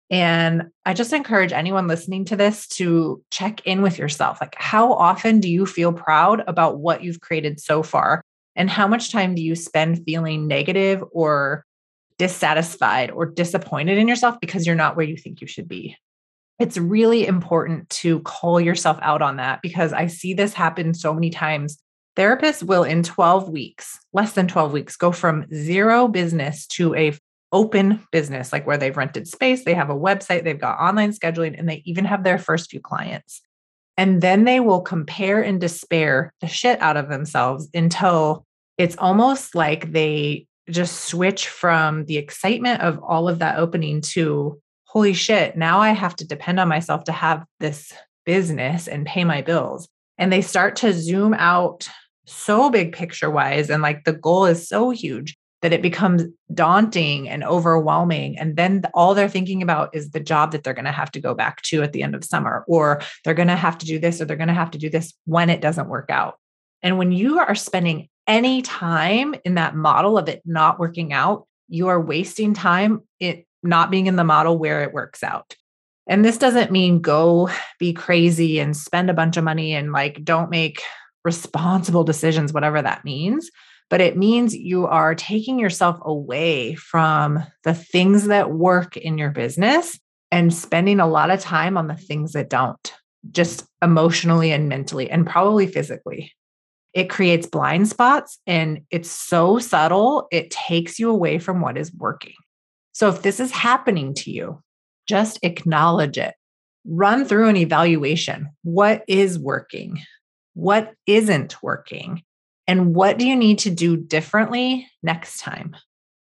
And 0.09 0.67
I 0.85 0.93
just 0.93 1.11
encourage 1.11 1.51
anyone 1.51 1.87
listening 1.87 2.23
to 2.25 2.37
this 2.37 2.67
to 2.69 3.21
check 3.29 3.65
in 3.65 3.81
with 3.81 3.97
yourself. 3.97 4.39
Like, 4.39 4.55
how 4.57 4.93
often 4.93 5.41
do 5.41 5.49
you 5.49 5.65
feel 5.65 5.91
proud 5.91 6.43
about 6.47 6.79
what 6.79 7.03
you've 7.03 7.19
created 7.19 7.59
so 7.59 7.83
far? 7.83 8.21
And 8.55 8.69
how 8.69 8.87
much 8.87 9.11
time 9.11 9.35
do 9.35 9.41
you 9.41 9.53
spend 9.53 10.03
feeling 10.05 10.47
negative 10.47 11.03
or 11.11 11.65
dissatisfied 12.17 13.11
or 13.11 13.25
disappointed 13.25 13.97
in 13.97 14.07
yourself 14.07 14.39
because 14.39 14.65
you're 14.65 14.75
not 14.75 14.95
where 14.95 15.05
you 15.05 15.17
think 15.17 15.41
you 15.41 15.47
should 15.47 15.67
be? 15.67 15.97
It's 16.59 16.77
really 16.77 17.27
important 17.27 17.89
to 17.89 18.19
call 18.21 18.59
yourself 18.59 18.97
out 19.01 19.21
on 19.21 19.37
that 19.37 19.61
because 19.61 19.93
I 19.93 20.07
see 20.07 20.33
this 20.33 20.53
happen 20.53 20.93
so 20.93 21.13
many 21.13 21.29
times. 21.29 21.77
Therapists 22.15 22.63
will, 22.63 22.83
in 22.83 23.03
12 23.03 23.49
weeks, 23.49 23.99
less 24.11 24.33
than 24.33 24.47
12 24.47 24.71
weeks, 24.71 24.95
go 24.95 25.11
from 25.11 25.45
zero 25.53 26.07
business 26.07 26.65
to 26.67 26.95
a 26.95 27.13
open 27.51 28.03
business, 28.11 28.51
like 28.51 28.65
where 28.67 28.77
they've 28.77 28.97
rented 28.97 29.27
space, 29.27 29.63
they 29.63 29.73
have 29.73 29.89
a 29.89 29.95
website, 29.95 30.43
they've 30.43 30.59
got 30.59 30.79
online 30.79 31.11
scheduling, 31.11 31.57
and 31.57 31.69
they 31.69 31.81
even 31.85 32.05
have 32.05 32.23
their 32.23 32.37
first 32.37 32.69
few 32.69 32.79
clients. 32.79 33.41
And 33.95 34.21
then 34.21 34.43
they 34.43 34.59
will 34.59 34.81
compare 34.81 35.41
and 35.41 35.59
despair 35.59 36.33
the 36.41 36.47
shit 36.47 36.79
out 36.81 36.97
of 36.97 37.09
themselves 37.09 37.69
until 37.73 38.45
it's 38.77 38.97
almost 38.97 39.55
like 39.55 39.91
they 39.91 40.45
just 40.69 41.05
switch 41.05 41.47
from 41.47 42.05
the 42.05 42.17
excitement 42.17 42.81
of 42.81 42.99
all 42.99 43.29
of 43.29 43.39
that 43.39 43.57
opening 43.57 44.01
to, 44.01 44.61
holy 44.97 45.13
shit, 45.13 45.55
now 45.55 45.79
I 45.79 45.91
have 45.91 46.15
to 46.15 46.25
depend 46.25 46.59
on 46.59 46.67
myself 46.67 47.03
to 47.03 47.11
have 47.11 47.45
this 47.59 47.93
business 48.25 48.87
and 48.87 49.05
pay 49.05 49.23
my 49.23 49.43
bills. 49.43 49.87
And 50.17 50.33
they 50.33 50.41
start 50.41 50.75
to 50.77 50.91
zoom 50.91 51.35
out 51.35 51.87
so 52.25 52.71
big 52.71 52.93
picture 52.93 53.29
wise. 53.29 53.69
And 53.69 53.83
like 53.83 54.05
the 54.05 54.13
goal 54.13 54.47
is 54.47 54.67
so 54.67 54.89
huge 54.89 55.37
that 55.61 55.71
it 55.71 55.83
becomes 55.83 56.23
daunting 56.51 57.29
and 57.29 57.43
overwhelming. 57.43 58.39
And 58.39 58.55
then 58.55 58.85
all 58.95 59.13
they're 59.13 59.29
thinking 59.29 59.61
about 59.61 59.95
is 59.95 60.09
the 60.09 60.19
job 60.19 60.51
that 60.51 60.63
they're 60.63 60.73
going 60.73 60.85
to 60.85 60.91
have 60.91 61.11
to 61.11 61.21
go 61.21 61.35
back 61.35 61.61
to 61.61 61.83
at 61.83 61.93
the 61.93 62.01
end 62.01 62.15
of 62.15 62.25
summer, 62.25 62.65
or 62.67 62.99
they're 63.23 63.35
going 63.35 63.49
to 63.49 63.55
have 63.55 63.77
to 63.77 63.85
do 63.85 63.99
this, 63.99 64.19
or 64.19 64.25
they're 64.25 64.35
going 64.35 64.47
to 64.47 64.53
have 64.55 64.71
to 64.71 64.79
do 64.79 64.89
this 64.89 65.13
when 65.25 65.51
it 65.51 65.61
doesn't 65.61 65.89
work 65.89 66.09
out. 66.09 66.39
And 66.81 66.97
when 66.97 67.11
you 67.11 67.37
are 67.37 67.53
spending 67.53 68.09
any 68.25 68.63
time 68.63 69.35
in 69.45 69.53
that 69.55 69.75
model 69.75 70.17
of 70.17 70.27
it 70.27 70.41
not 70.43 70.79
working 70.79 71.13
out, 71.13 71.45
you 71.69 71.87
are 71.89 72.01
wasting 72.01 72.55
time 72.55 73.03
it 73.19 73.43
not 73.67 73.91
being 73.91 74.07
in 74.07 74.15
the 74.15 74.23
model 74.23 74.57
where 74.57 74.83
it 74.83 74.93
works 74.93 75.23
out. 75.23 75.55
And 76.07 76.23
this 76.23 76.37
doesn't 76.37 76.71
mean 76.71 77.01
go 77.01 77.49
be 77.79 77.93
crazy 77.93 78.59
and 78.59 78.75
spend 78.75 79.09
a 79.09 79.13
bunch 79.13 79.37
of 79.37 79.43
money 79.43 79.73
and 79.73 79.91
like 79.91 80.23
don't 80.23 80.49
make 80.49 80.81
responsible 81.25 82.05
decisions, 82.05 82.53
whatever 82.53 82.81
that 82.81 83.03
means 83.03 83.49
but 83.89 84.01
it 84.01 84.17
means 84.17 84.55
you 84.55 84.85
are 84.85 85.15
taking 85.15 85.59
yourself 85.59 85.97
away 86.01 86.75
from 86.75 87.43
the 87.63 87.73
things 87.73 88.27
that 88.27 88.51
work 88.51 88.97
in 88.97 89.17
your 89.17 89.31
business 89.31 89.97
and 90.31 90.53
spending 90.53 90.99
a 90.99 91.07
lot 91.07 91.29
of 91.29 91.39
time 91.39 91.77
on 91.77 91.87
the 91.87 91.95
things 91.95 92.33
that 92.33 92.49
don't, 92.49 92.93
just 93.31 93.65
emotionally 93.81 94.51
and 94.51 94.67
mentally, 94.67 95.09
and 95.09 95.25
probably 95.25 95.67
physically. 95.67 96.33
It 96.93 97.09
creates 97.09 97.47
blind 97.47 97.87
spots 97.87 98.39
and 98.47 98.81
it's 98.89 99.09
so 99.09 99.59
subtle, 99.59 100.27
it 100.31 100.51
takes 100.51 100.99
you 100.99 101.09
away 101.09 101.37
from 101.37 101.61
what 101.61 101.77
is 101.77 101.93
working. 101.93 102.33
So, 102.97 103.09
if 103.09 103.21
this 103.21 103.39
is 103.39 103.51
happening 103.51 104.15
to 104.15 104.31
you, 104.31 104.59
just 105.05 105.37
acknowledge 105.43 106.17
it. 106.17 106.33
Run 106.83 107.25
through 107.25 107.47
an 107.47 107.55
evaluation. 107.55 108.49
What 108.63 109.03
is 109.07 109.37
working? 109.37 110.01
What 110.55 110.95
isn't 111.05 111.61
working? 111.61 112.23
And 112.65 112.95
what 112.95 113.19
do 113.19 113.27
you 113.27 113.35
need 113.35 113.59
to 113.59 113.69
do 113.69 113.97
differently 113.97 114.89
next 115.03 115.41
time? 115.41 115.75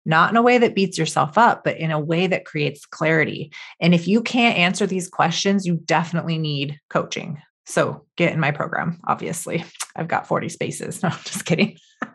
Not 0.06 0.30
in 0.30 0.38
a 0.38 0.42
way 0.42 0.60
that 0.60 0.74
beats 0.74 0.98
yourself 0.98 1.38
up, 1.38 1.66
but 1.66 1.78
in 1.78 1.92
a 1.92 2.00
way 2.00 2.26
that 2.28 2.46
creates 2.46 2.86
clarity. 2.86 3.52
And 3.82 3.94
if 3.94 4.08
you 4.08 4.22
can't 4.22 4.58
answer 4.58 4.88
these 4.88 5.10
questions, 5.10 5.66
you 5.66 5.76
definitely 5.84 6.38
need 6.38 6.80
coaching. 6.90 7.38
So 7.66 8.06
get 8.16 8.32
in 8.32 8.40
my 8.40 8.52
program, 8.52 9.02
obviously. 9.06 9.66
I've 9.98 10.08
got 10.08 10.26
40 10.26 10.48
spaces. 10.48 11.04
No, 11.04 11.10
I'm 11.10 11.20
just 11.26 11.46
kidding. 11.46 11.78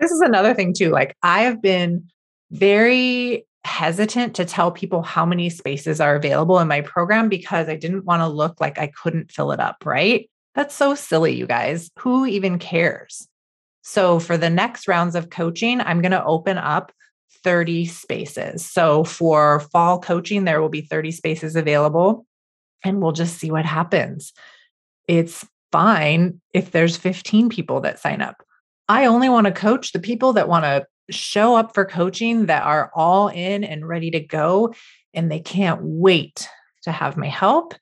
this 0.00 0.10
is 0.10 0.20
another 0.20 0.52
thing, 0.52 0.74
too. 0.74 0.90
Like, 0.90 1.16
I 1.22 1.42
have 1.42 1.62
been 1.62 2.08
very 2.50 3.46
hesitant 3.64 4.34
to 4.36 4.44
tell 4.44 4.70
people 4.72 5.02
how 5.02 5.24
many 5.24 5.48
spaces 5.48 6.00
are 6.00 6.16
available 6.16 6.58
in 6.58 6.68
my 6.68 6.80
program 6.80 7.28
because 7.28 7.68
I 7.68 7.76
didn't 7.76 8.04
want 8.04 8.20
to 8.20 8.28
look 8.28 8.60
like 8.60 8.78
I 8.78 8.88
couldn't 8.88 9.30
fill 9.30 9.52
it 9.52 9.60
up, 9.60 9.84
right? 9.84 10.28
That's 10.54 10.74
so 10.74 10.94
silly, 10.94 11.34
you 11.34 11.46
guys. 11.46 11.90
Who 12.00 12.26
even 12.26 12.58
cares? 12.58 13.28
So, 13.82 14.18
for 14.18 14.36
the 14.36 14.50
next 14.50 14.86
rounds 14.86 15.14
of 15.14 15.30
coaching, 15.30 15.80
I'm 15.80 16.02
going 16.02 16.12
to 16.12 16.24
open 16.24 16.58
up 16.58 16.92
30 17.42 17.86
spaces. 17.86 18.64
So, 18.64 19.04
for 19.04 19.60
fall 19.60 19.98
coaching, 19.98 20.44
there 20.44 20.60
will 20.60 20.68
be 20.68 20.82
30 20.82 21.10
spaces 21.10 21.56
available, 21.56 22.26
and 22.84 23.00
we'll 23.00 23.12
just 23.12 23.38
see 23.38 23.50
what 23.50 23.64
happens. 23.64 24.32
It's 25.08 25.44
fine 25.72 26.40
if 26.52 26.70
there's 26.70 26.96
15 26.96 27.48
people 27.48 27.80
that 27.80 27.98
sign 27.98 28.20
up. 28.20 28.42
I 28.88 29.06
only 29.06 29.28
want 29.28 29.46
to 29.46 29.52
coach 29.52 29.92
the 29.92 29.98
people 29.98 30.34
that 30.34 30.48
want 30.48 30.64
to 30.64 30.86
show 31.10 31.56
up 31.56 31.74
for 31.74 31.84
coaching 31.84 32.46
that 32.46 32.62
are 32.62 32.90
all 32.94 33.28
in 33.28 33.64
and 33.64 33.86
ready 33.86 34.10
to 34.12 34.20
go, 34.20 34.74
and 35.14 35.30
they 35.30 35.40
can't 35.40 35.80
wait 35.82 36.48
to 36.82 36.92
have 36.92 37.16
my 37.16 37.28
help 37.28 37.74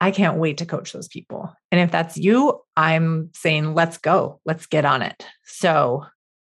I 0.00 0.10
can't 0.10 0.38
wait 0.38 0.58
to 0.58 0.66
coach 0.66 0.92
those 0.92 1.08
people. 1.08 1.52
And 1.72 1.80
if 1.80 1.90
that's 1.90 2.16
you, 2.16 2.60
I'm 2.76 3.30
saying, 3.34 3.74
let's 3.74 3.98
go, 3.98 4.40
let's 4.44 4.66
get 4.66 4.84
on 4.84 5.02
it. 5.02 5.26
So 5.44 6.04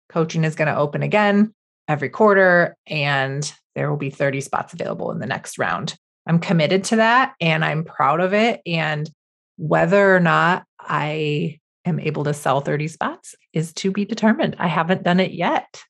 coaching 0.09 0.43
is 0.43 0.55
going 0.55 0.67
to 0.67 0.77
open 0.77 1.01
again 1.01 1.53
every 1.87 2.09
quarter 2.09 2.75
and 2.87 3.51
there 3.75 3.89
will 3.89 3.97
be 3.97 4.09
30 4.09 4.41
spots 4.41 4.73
available 4.73 5.11
in 5.11 5.19
the 5.19 5.25
next 5.25 5.57
round. 5.57 5.95
I'm 6.25 6.39
committed 6.39 6.83
to 6.85 6.97
that 6.97 7.35
and 7.39 7.63
I'm 7.63 7.85
proud 7.85 8.19
of 8.19 8.33
it. 8.33 8.61
And 8.65 9.09
whether 9.57 10.13
or 10.13 10.19
not 10.19 10.65
I 10.79 11.59
am 11.85 12.01
able 12.01 12.25
to 12.25 12.33
sell 12.33 12.59
30 12.59 12.89
spots 12.89 13.33
is 13.53 13.73
to 13.75 13.91
be 13.91 14.03
determined. 14.03 14.57
I 14.59 14.67
haven't 14.67 15.03
done 15.03 15.21
it 15.21 15.31
yet. 15.31 15.81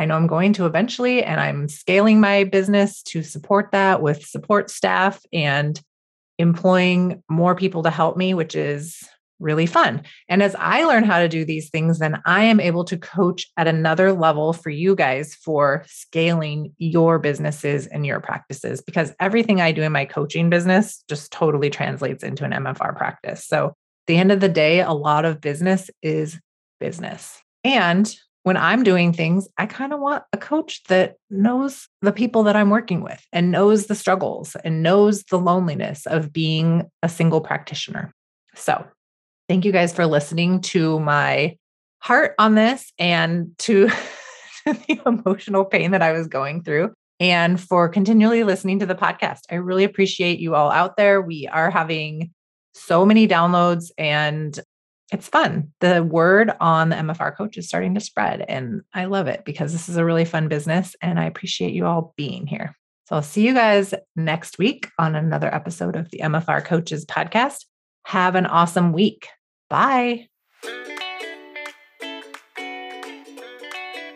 I 0.00 0.06
know 0.06 0.16
I'm 0.16 0.26
going 0.26 0.54
to 0.54 0.64
eventually, 0.64 1.22
and 1.22 1.38
I'm 1.38 1.68
scaling 1.68 2.20
my 2.20 2.44
business 2.44 3.02
to 3.02 3.22
support 3.22 3.68
that 3.72 4.00
with 4.00 4.24
support 4.24 4.70
staff 4.70 5.20
and 5.30 5.78
employing 6.38 7.22
more 7.28 7.54
people 7.54 7.82
to 7.82 7.90
help 7.90 8.16
me, 8.16 8.32
which 8.32 8.54
is 8.54 9.06
really 9.40 9.66
fun. 9.66 10.02
And 10.26 10.42
as 10.42 10.56
I 10.58 10.84
learn 10.84 11.04
how 11.04 11.18
to 11.18 11.28
do 11.28 11.44
these 11.44 11.68
things, 11.68 11.98
then 11.98 12.18
I 12.24 12.44
am 12.44 12.60
able 12.60 12.82
to 12.84 12.96
coach 12.96 13.46
at 13.58 13.68
another 13.68 14.14
level 14.14 14.54
for 14.54 14.70
you 14.70 14.94
guys 14.94 15.34
for 15.34 15.84
scaling 15.86 16.72
your 16.78 17.18
businesses 17.18 17.86
and 17.86 18.06
your 18.06 18.20
practices 18.20 18.80
because 18.80 19.12
everything 19.20 19.60
I 19.60 19.70
do 19.70 19.82
in 19.82 19.92
my 19.92 20.06
coaching 20.06 20.48
business 20.48 21.04
just 21.10 21.30
totally 21.30 21.68
translates 21.68 22.24
into 22.24 22.46
an 22.46 22.52
MFR 22.52 22.96
practice. 22.96 23.46
So, 23.46 23.66
at 23.66 23.74
the 24.06 24.16
end 24.16 24.32
of 24.32 24.40
the 24.40 24.48
day, 24.48 24.80
a 24.80 24.92
lot 24.92 25.26
of 25.26 25.42
business 25.42 25.90
is 26.00 26.40
business. 26.80 27.42
And 27.64 28.10
when 28.42 28.56
I'm 28.56 28.82
doing 28.82 29.12
things, 29.12 29.48
I 29.58 29.66
kind 29.66 29.92
of 29.92 30.00
want 30.00 30.24
a 30.32 30.38
coach 30.38 30.82
that 30.84 31.16
knows 31.28 31.88
the 32.00 32.12
people 32.12 32.42
that 32.44 32.56
I'm 32.56 32.70
working 32.70 33.02
with 33.02 33.22
and 33.32 33.50
knows 33.50 33.86
the 33.86 33.94
struggles 33.94 34.56
and 34.64 34.82
knows 34.82 35.24
the 35.24 35.38
loneliness 35.38 36.06
of 36.06 36.32
being 36.32 36.90
a 37.02 37.08
single 37.08 37.40
practitioner. 37.40 38.12
So, 38.54 38.86
thank 39.48 39.64
you 39.64 39.72
guys 39.72 39.92
for 39.92 40.06
listening 40.06 40.60
to 40.62 41.00
my 41.00 41.56
heart 41.98 42.34
on 42.38 42.54
this 42.54 42.92
and 42.98 43.52
to 43.58 43.90
the 44.64 45.00
emotional 45.04 45.64
pain 45.64 45.90
that 45.90 46.02
I 46.02 46.12
was 46.12 46.26
going 46.26 46.62
through 46.62 46.92
and 47.18 47.60
for 47.60 47.88
continually 47.88 48.44
listening 48.44 48.78
to 48.78 48.86
the 48.86 48.94
podcast. 48.94 49.40
I 49.50 49.56
really 49.56 49.84
appreciate 49.84 50.40
you 50.40 50.54
all 50.54 50.70
out 50.70 50.96
there. 50.96 51.20
We 51.20 51.46
are 51.48 51.70
having 51.70 52.32
so 52.72 53.04
many 53.04 53.28
downloads 53.28 53.90
and 53.98 54.58
it's 55.12 55.28
fun. 55.28 55.72
The 55.80 56.04
word 56.04 56.52
on 56.60 56.90
the 56.90 56.96
MFR 56.96 57.36
coach 57.36 57.56
is 57.56 57.66
starting 57.66 57.94
to 57.94 58.00
spread 58.00 58.44
and 58.48 58.82
I 58.94 59.06
love 59.06 59.26
it 59.26 59.44
because 59.44 59.72
this 59.72 59.88
is 59.88 59.96
a 59.96 60.04
really 60.04 60.24
fun 60.24 60.48
business 60.48 60.94
and 61.02 61.18
I 61.18 61.24
appreciate 61.24 61.72
you 61.72 61.86
all 61.86 62.14
being 62.16 62.46
here. 62.46 62.76
So 63.08 63.16
I'll 63.16 63.22
see 63.22 63.44
you 63.44 63.52
guys 63.52 63.92
next 64.14 64.58
week 64.58 64.88
on 64.98 65.16
another 65.16 65.52
episode 65.52 65.96
of 65.96 66.10
the 66.10 66.20
MFR 66.22 66.64
Coaches 66.64 67.04
podcast. 67.04 67.64
Have 68.06 68.36
an 68.36 68.46
awesome 68.46 68.92
week. 68.92 69.26
Bye. 69.68 70.28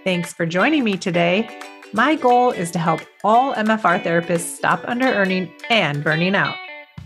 Thanks 0.05 0.33
for 0.33 0.47
joining 0.47 0.85
me 0.85 0.97
today. 0.97 1.49
My 1.93 2.15
goal 2.15 2.51
is 2.53 2.71
to 2.73 2.79
help 2.79 3.01
all 3.25 3.55
MFR 3.55 4.03
therapists 4.03 4.57
stop 4.57 4.85
under 4.87 5.07
earning 5.07 5.53
and 5.71 6.05
burning 6.05 6.37
out. 6.37 6.57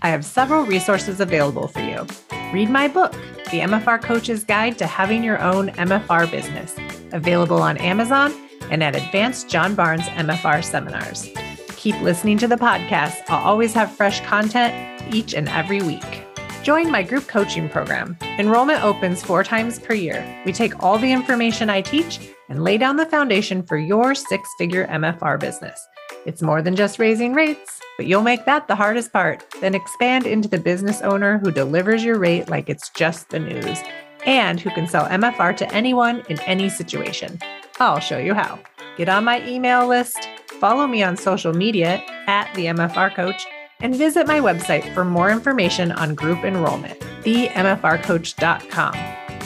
I 0.03 0.11
have 0.11 0.25
several 0.25 0.65
resources 0.65 1.21
available 1.21 1.69
for 1.69 1.81
you. 1.81 2.07
Read 2.53 2.71
my 2.71 2.89
book, 2.89 3.15
The 3.51 3.61
MFR 3.61 4.03
Coach's 4.03 4.45
Guide 4.45 4.77
to 4.77 4.87
Having 4.87 5.25
Your 5.25 5.41
Own 5.41 5.69
MFR 5.71 6.31
Business, 6.31 6.77
available 7.13 7.63
on 7.63 7.79
Amazon 7.79 8.31
and 8.71 8.83
at 8.83 8.95
Advanced 8.95 9.49
John 9.49 9.75
Barnes 9.75 10.03
MFR 10.03 10.63
seminars. 10.63 11.31
Keep 11.69 11.99
listening 12.03 12.37
to 12.39 12.47
the 12.47 12.57
podcast. 12.57 13.23
I'll 13.29 13.47
always 13.47 13.73
have 13.73 13.91
fresh 13.91 14.21
content 14.21 15.15
each 15.15 15.33
and 15.33 15.49
every 15.49 15.81
week. 15.81 16.27
Join 16.63 16.91
my 16.91 17.03
group 17.03 17.27
coaching 17.27 17.71
program. 17.71 18.19
Enrollment 18.39 18.85
opens 18.85 19.23
four 19.23 19.43
times 19.43 19.79
per 19.79 19.95
year. 19.95 20.43
We 20.45 20.53
take 20.53 20.83
all 20.83 20.99
the 20.99 21.11
information 21.11 21.71
I 21.71 21.81
teach 21.81 22.21
and 22.51 22.63
lay 22.63 22.77
down 22.77 22.97
the 22.97 23.07
foundation 23.07 23.63
for 23.63 23.79
your 23.79 24.15
six 24.15 24.47
figure 24.59 24.87
MFR 24.89 25.41
business. 25.41 25.81
It's 26.27 26.43
more 26.43 26.63
than 26.63 26.77
just 26.77 26.99
raising 26.99 27.33
rates, 27.35 27.81
but 27.97 28.07
you'll 28.07 28.23
make 28.23 28.45
that 28.45 28.69
the 28.69 28.75
hardest 28.75 29.13
part. 29.13 29.45
Then 29.61 29.75
expand 29.75 30.27
into 30.27 30.49
the 30.49 30.59
business 30.59 31.01
owner 31.03 31.39
who 31.39 31.51
delivers 31.51 32.05
your 32.05 32.19
rate 32.19 32.49
like 32.49 32.69
it's 32.69 32.91
just 32.91 33.31
the 33.31 33.39
news 33.39 33.79
and 34.27 34.61
who 34.61 34.71
can 34.71 34.87
sell 34.87 35.07
MFR 35.07 35.57
to 35.57 35.75
anyone 35.75 36.23
in 36.29 36.41
any 36.41 36.69
situation. 36.69 37.39
I'll 37.81 38.01
show 38.01 38.19
you 38.19 38.35
how. 38.35 38.59
Get 38.97 39.09
on 39.09 39.25
my 39.25 39.47
email 39.47 39.87
list, 39.87 40.29
follow 40.61 40.87
me 40.87 41.03
on 41.03 41.17
social 41.17 41.53
media 41.53 42.03
at 42.27 42.53
the 42.55 42.67
MFR 42.67 43.15
Coach 43.15 43.47
and 43.81 43.95
visit 43.95 44.27
my 44.27 44.41
website 44.41 44.93
for 44.93 45.05
more 45.05 45.31
information 45.31 45.93
on 45.93 46.15
group 46.15 46.45
enrollment, 46.45 46.99
themfrcoach.com. 47.23 48.93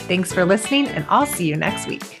Thanks 0.07 0.33
for 0.33 0.43
listening, 0.43 0.87
and 0.87 1.05
I'll 1.07 1.25
see 1.25 1.47
you 1.47 1.55
next 1.55 1.87
week. 1.87 2.12